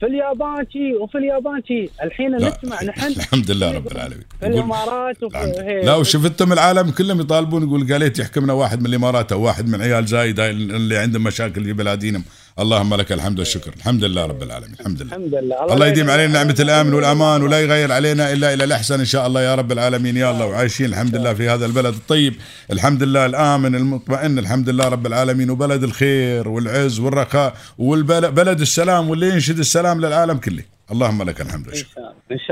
في 0.00 0.06
اليابان 0.06 0.66
شي 0.72 0.94
وفي 0.94 1.18
اليابان 1.18 1.62
شي. 1.68 1.90
الحين 2.02 2.36
لا 2.36 2.48
نسمع 2.48 2.82
نحن 2.88 3.06
الحمد 3.06 3.50
لله 3.50 3.72
رب 3.72 3.92
العالمين. 3.92 4.24
في 4.40 4.46
الإمارات 4.46 5.22
وفي. 5.22 5.80
لا 5.84 5.94
وشفتم 5.94 6.52
العالم 6.52 6.90
كلهم 6.90 7.20
يطالبون 7.20 7.62
يقول 7.62 7.92
قاليت 7.92 8.18
يحكمنا 8.18 8.52
واحد 8.52 8.80
من 8.80 8.86
الإمارات 8.86 9.32
أو 9.32 9.42
واحد 9.42 9.68
من 9.68 9.82
عيال 9.82 10.06
زايد 10.06 10.40
اللي 10.40 10.96
عندهم 10.96 11.22
مشاكل 11.22 11.64
في 11.64 11.72
بلادينهم. 11.72 12.24
اللهم 12.58 12.94
لك 12.94 13.12
الحمد 13.12 13.38
والشكر. 13.38 13.72
الحمد 13.76 14.04
لله 14.04 14.26
رب 14.26 14.42
العالمين. 14.42 14.76
الحمد 14.80 15.02
لله. 15.02 15.16
الحمد 15.16 15.34
لله. 15.34 15.74
الله 15.74 15.86
يديم 15.86 16.10
علينا 16.10 16.32
نعمة 16.32 16.56
الأمن 16.60 16.94
والأمان 16.94 17.42
ولا 17.42 17.60
يغير 17.60 17.92
علينا 17.92 18.32
إلا 18.32 18.54
إلى 18.54 18.64
الأحسن 18.64 18.98
إن 18.98 19.04
شاء 19.04 19.26
الله 19.26 19.42
يا 19.42 19.54
رب 19.54 19.72
العالمين. 19.72 20.16
يا 20.16 20.30
الله 20.30 20.46
وعايشين. 20.46 20.86
الحمد 20.86 21.16
لله 21.16 21.34
في 21.34 21.48
هذا 21.48 21.66
البلد 21.66 21.94
الطيب. 21.94 22.34
الحمد 22.72 23.02
لله 23.02 23.26
الآمن 23.26 23.74
المطمئن. 23.74 24.38
الحمد 24.38 24.68
لله 24.68 24.88
رب 24.88 25.06
العالمين. 25.06 25.50
وبلد 25.50 25.82
الخير 25.82 26.48
والعز 26.48 27.00
والرخاء 27.00 27.56
والبلد 27.78 28.60
السلام 28.60 29.10
واللي 29.10 29.28
ينشد 29.28 29.58
السلام 29.58 30.00
للعالم 30.00 30.38
كله. 30.38 30.62
اللهم 30.92 31.22
لك 31.22 31.40
الحمد 31.40 31.68
والشكر. 31.68 32.00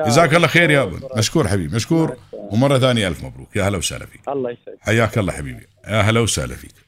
جزاك 0.07 0.35
الله. 0.35 0.47
خير 0.47 0.71
يا 0.71 0.83
أبو. 0.83 0.97
مشكور 1.16 1.49
حبيبي 1.49 1.77
مشكور. 1.77 2.16
ومرة 2.33 2.79
ثانية 2.79 3.09
ألف 3.09 3.25
مبروك. 3.25 3.57
يا 3.57 3.69
هلا 3.69 3.79
وسهلا 3.79 4.07
فيك. 4.07 4.21
الله 4.29 4.51
يسعدك. 4.51 4.79
حياك 4.81 5.19
الله 5.19 5.33
حبيبي. 5.33 5.66
يا 5.88 6.01
هلا 6.01 6.21
وسهلا 6.21 6.55
فيك. 6.55 6.86